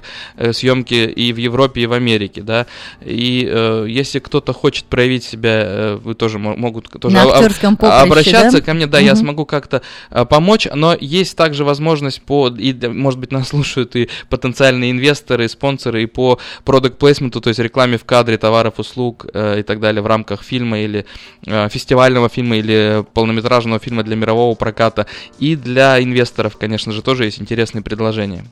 съемки 0.52 0.94
и 0.94 1.32
в 1.32 1.38
Европе, 1.38 1.82
и 1.82 1.86
в 1.86 1.94
Америке, 1.94 2.42
да, 2.42 2.66
и 3.04 3.84
если 3.88 4.20
кто-то 4.20 4.54
хочет 4.54 4.86
проявить 4.86 5.24
себя, 5.24 5.98
вы 6.04 6.16
тоже 6.16 6.40
мо- 6.40 6.56
могут 6.56 6.90
тоже 6.90 7.16
На 7.16 7.24
актерском 7.24 7.78
поприще, 7.78 8.04
обращаться 8.04 8.58
да? 8.60 8.66
ко 8.66 8.74
мне, 8.74 8.88
да, 8.88 9.00
я 9.00 9.14
Мгм. 9.14 9.22
смогу 9.22 9.46
как-то 9.46 9.82
помочь, 10.30 10.68
но 10.74 10.96
есть 11.00 11.38
также 11.38 11.64
возможность 11.64 12.22
по, 12.22 12.50
и, 12.50 12.74
может 12.88 13.20
быть, 13.20 13.32
нас 13.32 13.50
слушают 13.50 13.96
и 13.96 14.10
потенциальные 14.30 14.92
инвесторы, 14.92 15.46
и 15.46 15.48
спонсоры, 15.48 16.04
и 16.04 16.06
по 16.06 16.40
продукт 16.74 16.98
плейсменту, 16.98 17.40
то 17.40 17.50
есть 17.50 17.60
рекламе 17.60 18.00
в 18.00 18.04
кадре 18.04 18.36
товаров, 18.40 18.80
услуг 18.80 19.28
э, 19.32 19.60
и 19.60 19.62
так 19.62 19.80
далее 19.80 20.02
в 20.02 20.08
рамках 20.08 20.42
фильма 20.42 20.80
или 20.80 21.06
э, 21.46 21.70
фестивального 21.70 22.30
фильма 22.30 22.58
или 22.58 23.06
полнометражного 23.14 23.80
фильма 23.80 24.02
для 24.02 24.16
мирового 24.16 24.56
проката. 24.56 25.06
И 25.38 25.56
для 25.56 26.02
инвесторов, 26.02 26.58
конечно 26.58 26.92
же, 26.92 27.04
тоже 27.04 27.26
есть 27.26 27.40
интересные 27.40 27.84
предложения. 27.84 28.44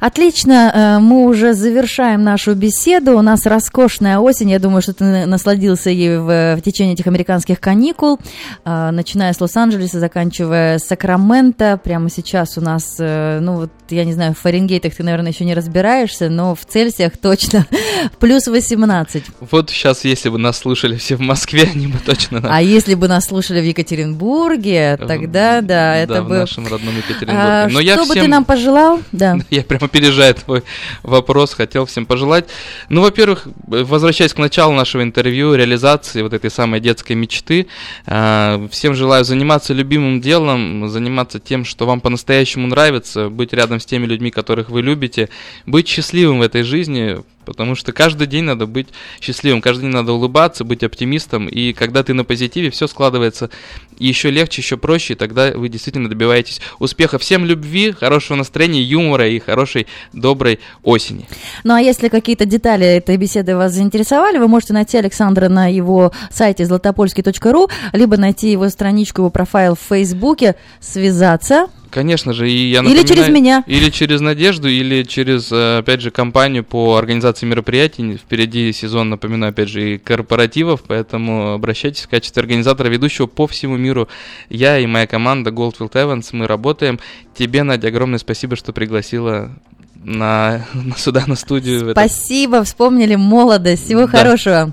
Отлично, 0.00 0.72
э, 0.74 0.98
мы 0.98 1.26
уже 1.26 1.52
завершаем 1.52 2.24
нашу 2.24 2.54
беседу. 2.54 3.18
У 3.18 3.22
нас 3.22 3.44
роскошная 3.44 4.18
осень. 4.18 4.50
Я 4.50 4.58
думаю, 4.58 4.80
что 4.80 4.94
ты 4.94 5.04
на- 5.04 5.26
насладился 5.26 5.90
ей 5.90 6.16
в, 6.16 6.56
в 6.56 6.62
течение 6.62 6.94
этих 6.94 7.06
американских 7.06 7.60
каникул, 7.60 8.18
э, 8.64 8.90
начиная 8.92 9.34
с 9.34 9.40
Лос-Анджелеса, 9.40 10.00
заканчивая 10.00 10.78
Сакраменто. 10.78 11.78
Прямо 11.84 12.08
сейчас 12.08 12.56
у 12.56 12.62
нас, 12.62 12.96
э, 12.98 13.40
ну 13.42 13.56
вот, 13.56 13.70
я 13.90 14.04
не 14.04 14.14
знаю, 14.14 14.32
в 14.32 14.38
Фаренгейтах 14.38 14.94
ты, 14.94 15.02
наверное, 15.02 15.32
еще 15.32 15.44
не 15.44 15.52
разбираешься, 15.52 16.30
но 16.30 16.54
в 16.54 16.64
Цельсиях 16.64 17.18
точно 17.18 17.66
плюс 18.18 18.46
18. 18.46 19.24
Вот 19.50 19.68
сейчас, 19.68 20.04
если 20.04 20.30
бы 20.30 20.38
нас 20.38 20.56
слушали 20.56 20.96
все 20.96 21.16
в 21.16 21.20
Москве, 21.20 21.68
они 21.74 21.88
бы 21.88 21.98
точно... 21.98 22.40
А 22.44 22.62
если 22.62 22.94
бы 22.94 23.06
нас 23.06 23.26
слушали 23.26 23.60
в 23.60 23.64
Екатеринбурге, 23.64 24.98
тогда 25.06 25.60
да, 25.60 25.96
это 25.96 26.22
в 26.22 26.28
бы... 26.28 26.38
нашем 26.38 26.66
родном 26.66 26.96
Екатеринбурге. 26.96 27.38
А, 27.38 27.68
Но 27.68 27.82
что 27.82 28.06
бы 28.06 28.14
ты 28.14 28.26
нам 28.26 28.46
пожелал? 28.46 29.00
Да. 29.12 29.36
Я 29.50 29.62
прямо 29.62 29.89
опережая 29.90 30.34
твой 30.34 30.62
вопрос, 31.02 31.54
хотел 31.54 31.84
всем 31.84 32.06
пожелать. 32.06 32.48
Ну, 32.88 33.02
во-первых, 33.02 33.48
возвращаясь 33.66 34.32
к 34.32 34.38
началу 34.38 34.72
нашего 34.72 35.02
интервью, 35.02 35.54
реализации 35.54 36.22
вот 36.22 36.32
этой 36.32 36.50
самой 36.50 36.80
детской 36.80 37.14
мечты, 37.14 37.66
э, 38.06 38.68
всем 38.70 38.94
желаю 38.94 39.24
заниматься 39.24 39.74
любимым 39.74 40.20
делом, 40.20 40.88
заниматься 40.88 41.40
тем, 41.40 41.64
что 41.64 41.86
вам 41.86 42.00
по-настоящему 42.00 42.66
нравится, 42.66 43.28
быть 43.28 43.52
рядом 43.52 43.80
с 43.80 43.86
теми 43.86 44.06
людьми, 44.06 44.30
которых 44.30 44.70
вы 44.70 44.82
любите, 44.82 45.28
быть 45.66 45.88
счастливым 45.88 46.38
в 46.38 46.42
этой 46.42 46.62
жизни, 46.62 47.18
потому 47.50 47.74
что 47.74 47.92
каждый 47.92 48.28
день 48.28 48.44
надо 48.44 48.66
быть 48.66 48.86
счастливым, 49.20 49.60
каждый 49.60 49.82
день 49.82 49.90
надо 49.90 50.12
улыбаться, 50.12 50.62
быть 50.62 50.84
оптимистом, 50.84 51.48
и 51.48 51.72
когда 51.72 52.04
ты 52.04 52.14
на 52.14 52.22
позитиве, 52.22 52.70
все 52.70 52.86
складывается 52.86 53.50
еще 53.98 54.30
легче, 54.30 54.62
еще 54.62 54.76
проще, 54.76 55.14
и 55.14 55.16
тогда 55.16 55.50
вы 55.50 55.68
действительно 55.68 56.08
добиваетесь 56.08 56.60
успеха. 56.78 57.18
Всем 57.18 57.44
любви, 57.44 57.90
хорошего 57.90 58.36
настроения, 58.36 58.82
юмора 58.82 59.28
и 59.28 59.40
хорошей, 59.40 59.88
доброй 60.12 60.60
осени. 60.84 61.26
Ну 61.64 61.74
а 61.74 61.80
если 61.80 62.08
какие-то 62.08 62.46
детали 62.46 62.86
этой 62.86 63.16
беседы 63.16 63.56
вас 63.56 63.72
заинтересовали, 63.72 64.38
вы 64.38 64.46
можете 64.46 64.72
найти 64.72 64.96
Александра 64.96 65.48
на 65.48 65.66
его 65.66 66.12
сайте 66.30 66.64
златопольский.ру, 66.64 67.68
либо 67.92 68.16
найти 68.16 68.52
его 68.52 68.68
страничку, 68.68 69.22
его 69.22 69.30
профайл 69.30 69.74
в 69.74 69.80
Фейсбуке, 69.88 70.54
связаться. 70.78 71.66
Конечно 71.90 72.32
же, 72.32 72.48
и 72.48 72.70
я 72.70 72.78
Или 72.80 72.88
напоминаю- 72.88 73.06
через 73.08 73.28
меня. 73.28 73.64
Или 73.66 73.90
через 73.90 74.20
Надежду, 74.20 74.68
или 74.68 75.02
через, 75.02 75.50
э, 75.50 75.78
опять 75.78 76.00
же, 76.00 76.10
компанию 76.12 76.62
по 76.62 76.96
организации 76.96 77.46
мероприятий. 77.46 78.16
Впереди 78.16 78.72
сезон, 78.72 79.10
напоминаю, 79.10 79.50
опять 79.50 79.68
же, 79.68 79.94
и 79.94 79.98
корпоративов, 79.98 80.82
поэтому 80.86 81.52
обращайтесь 81.54 82.02
в 82.02 82.08
качестве 82.08 82.40
организатора 82.40 82.88
ведущего 82.88 83.26
по 83.26 83.46
всему 83.48 83.76
миру. 83.76 84.08
Я 84.48 84.78
и 84.78 84.86
моя 84.86 85.06
команда 85.08 85.50
Goldfield 85.50 85.92
Evans, 85.92 86.28
мы 86.32 86.46
работаем. 86.46 87.00
Тебе, 87.36 87.64
Надя, 87.64 87.88
огромное 87.88 88.18
спасибо, 88.20 88.54
что 88.54 88.72
пригласила 88.72 89.50
на, 89.96 90.64
на 90.74 90.96
сюда, 90.96 91.24
на 91.26 91.34
студию. 91.34 91.90
Спасибо, 91.90 92.62
вспомнили 92.62 93.16
молодость. 93.16 93.84
Всего 93.86 94.02
Да. 94.02 94.06
хорошего. 94.06 94.72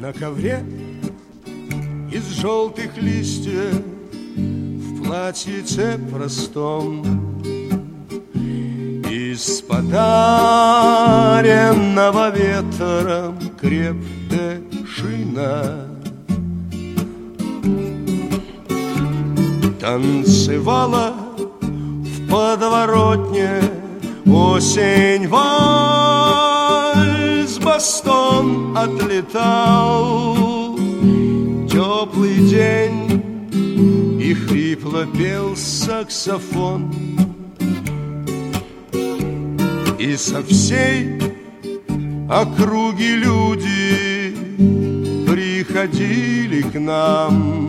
На 0.00 0.12
ковре 0.12 0.62
желтых 2.44 2.92
листьев 2.98 3.74
В 4.36 5.02
платьице 5.02 5.98
простом 6.12 7.02
Из 9.10 9.62
подаренного 9.62 10.04
ветром 12.28 13.38
крепкая 13.58 14.60
шина. 14.86 15.88
Танцевала 19.80 21.14
в 21.62 22.28
подворотне 22.30 23.62
Осень 24.26 25.28
вальс 25.28 25.48
бастон 27.58 28.76
отлетал 28.76 30.34
Теплый 31.84 32.38
день 32.48 34.18
и 34.18 34.32
хрипло 34.32 35.04
пел 35.04 35.54
саксофон. 35.54 36.90
И 39.98 40.16
со 40.16 40.42
всей 40.42 41.20
округи 42.30 43.16
люди 43.16 44.34
приходили 45.30 46.62
к 46.62 46.80
нам. 46.80 47.68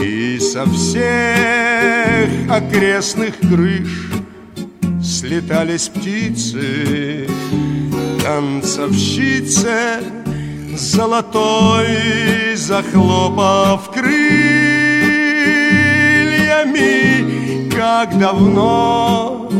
И 0.00 0.38
со 0.38 0.66
всех 0.66 2.28
окрестных 2.48 3.40
крыш 3.40 4.12
слетались 5.02 5.88
птицы 5.88 7.26
Танцовщицы 8.22 10.25
золотой 10.76 12.54
захлопав 12.54 13.90
крыльями. 13.90 14.46
Как 17.70 18.18
давно, 18.18 19.50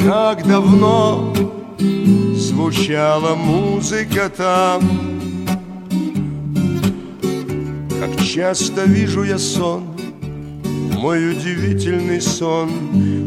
как 0.00 0.46
давно 0.46 1.32
звучала 2.36 3.34
музыка 3.34 4.30
там. 4.34 4.82
Как 8.00 8.20
часто 8.20 8.82
вижу 8.82 9.22
я 9.22 9.38
сон 9.38 9.84
Мой 10.98 11.30
удивительный 11.30 12.20
сон 12.20 12.68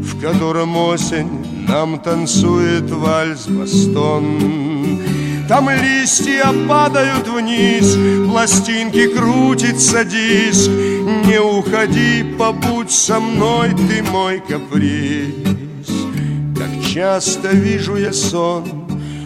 В 0.02 0.20
котором 0.20 0.76
осень 0.76 1.30
нам 1.66 1.98
танцует 2.00 2.92
вальс-бастон 2.92 4.65
Там 5.48 5.70
листья 5.70 6.52
падают 6.68 7.28
вниз 7.28 7.96
Пластинки 8.28 9.08
крутится 9.08 10.04
диск. 10.04 10.72
Не 11.28 11.40
уходи, 11.40 12.24
побудь 12.38 12.90
со 12.92 13.20
мной 13.20 13.70
Ты 13.70 14.02
мой 14.04 14.40
каприз. 14.40 15.88
Как 16.58 16.70
часто 16.84 17.50
вижу 17.50 17.96
я 17.96 18.12
сон 18.12 18.64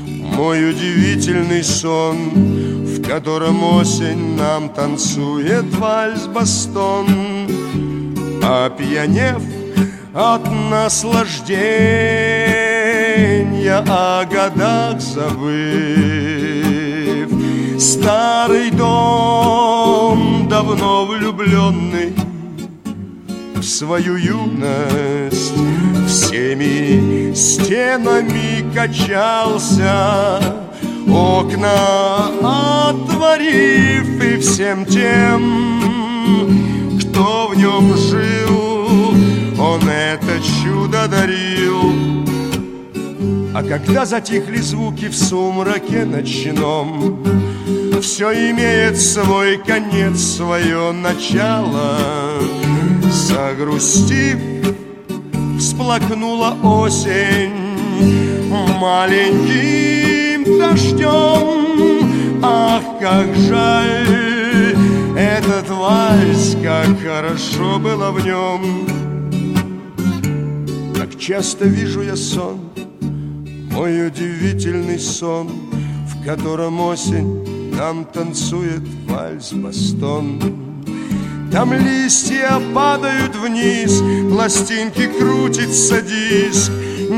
Мой 0.06 0.70
удивительный 0.70 1.64
сон 1.64 2.18
В 2.84 3.02
котором 3.08 3.64
осень 3.64 4.36
нам 4.36 4.70
танцует 4.70 5.66
вальс-бастон. 5.76 7.08
Опьянев 8.44 9.42
от 10.14 10.52
наслаждения 10.52 12.39
О 13.72 14.26
годах 14.26 15.00
забыв 15.00 15.50
Старый 17.80 18.72
дом, 18.72 20.48
давно 20.50 21.06
влюбленный 21.06 22.14
В 23.56 23.64
свою 23.64 24.16
юность 24.16 25.54
Всеми 26.08 27.34
стенами 27.34 28.66
качался 28.74 30.40
Окна 31.12 32.30
отворив 32.90 34.24
и 34.24 34.38
всем 34.38 34.86
тем, 34.86 35.42
кто 37.00 37.48
в 37.48 37.58
нем 37.58 37.96
жил, 37.98 39.14
он 39.60 39.82
это 39.90 40.40
чудо 40.40 41.08
дарил. 41.08 42.09
А 43.60 43.64
когда 43.64 44.06
затихли 44.06 44.62
звуки 44.62 45.10
в 45.10 45.18
сумраке 45.18 46.06
ночном, 46.06 47.22
Все 48.02 48.52
имеет 48.52 48.98
свой 48.98 49.58
конец, 49.58 50.22
свое 50.38 50.94
начало. 50.94 51.98
Загрустив, 53.12 54.38
всплакнула 55.60 56.56
осень 56.64 57.52
маленьким 58.80 60.58
дождем. 60.58 62.40
Ах, 62.42 62.84
как 63.02 63.36
жаль 63.36 64.78
этот 65.18 65.70
вальс, 65.70 66.56
как 66.64 66.88
хорошо 67.02 67.78
было 67.78 68.12
в 68.12 68.24
нем. 68.24 68.88
Как 70.96 71.20
часто 71.20 71.66
вижу 71.66 72.02
я 72.04 72.16
сон, 72.16 72.62
мой 73.80 74.08
удивительный 74.08 75.00
сон, 75.00 75.48
В 76.06 76.26
котором 76.26 76.82
осень 76.82 77.72
нам 77.78 78.04
танцует 78.04 78.82
вальс-бастон. 79.08 80.42
Там 81.50 81.72
листья 81.72 82.60
падают 82.76 83.34
вниз, 83.38 84.04
пластинки 84.30 85.08
крутится 85.08 86.02
диск. 86.02 86.72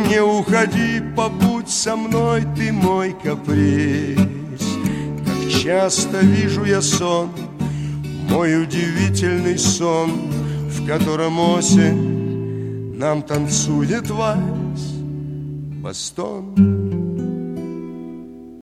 Не 0.07 0.21
уходи, 0.21 1.01
побудь 1.17 1.67
со 1.67 1.95
мной, 1.95 2.45
ты 2.55 2.71
мой 2.71 3.15
каприз. 3.23 4.19
Как 5.25 5.49
часто 5.63 6.19
вижу 6.19 6.63
я 6.63 6.83
сон, 6.83 7.31
мой 8.29 8.61
удивительный 8.61 9.57
сон, 9.57 10.11
В 10.69 10.85
котором 10.85 11.39
осень 11.39 12.93
нам 12.97 13.23
танцует 13.23 14.11
вальс, 14.11 14.90
бастон. 15.81 16.80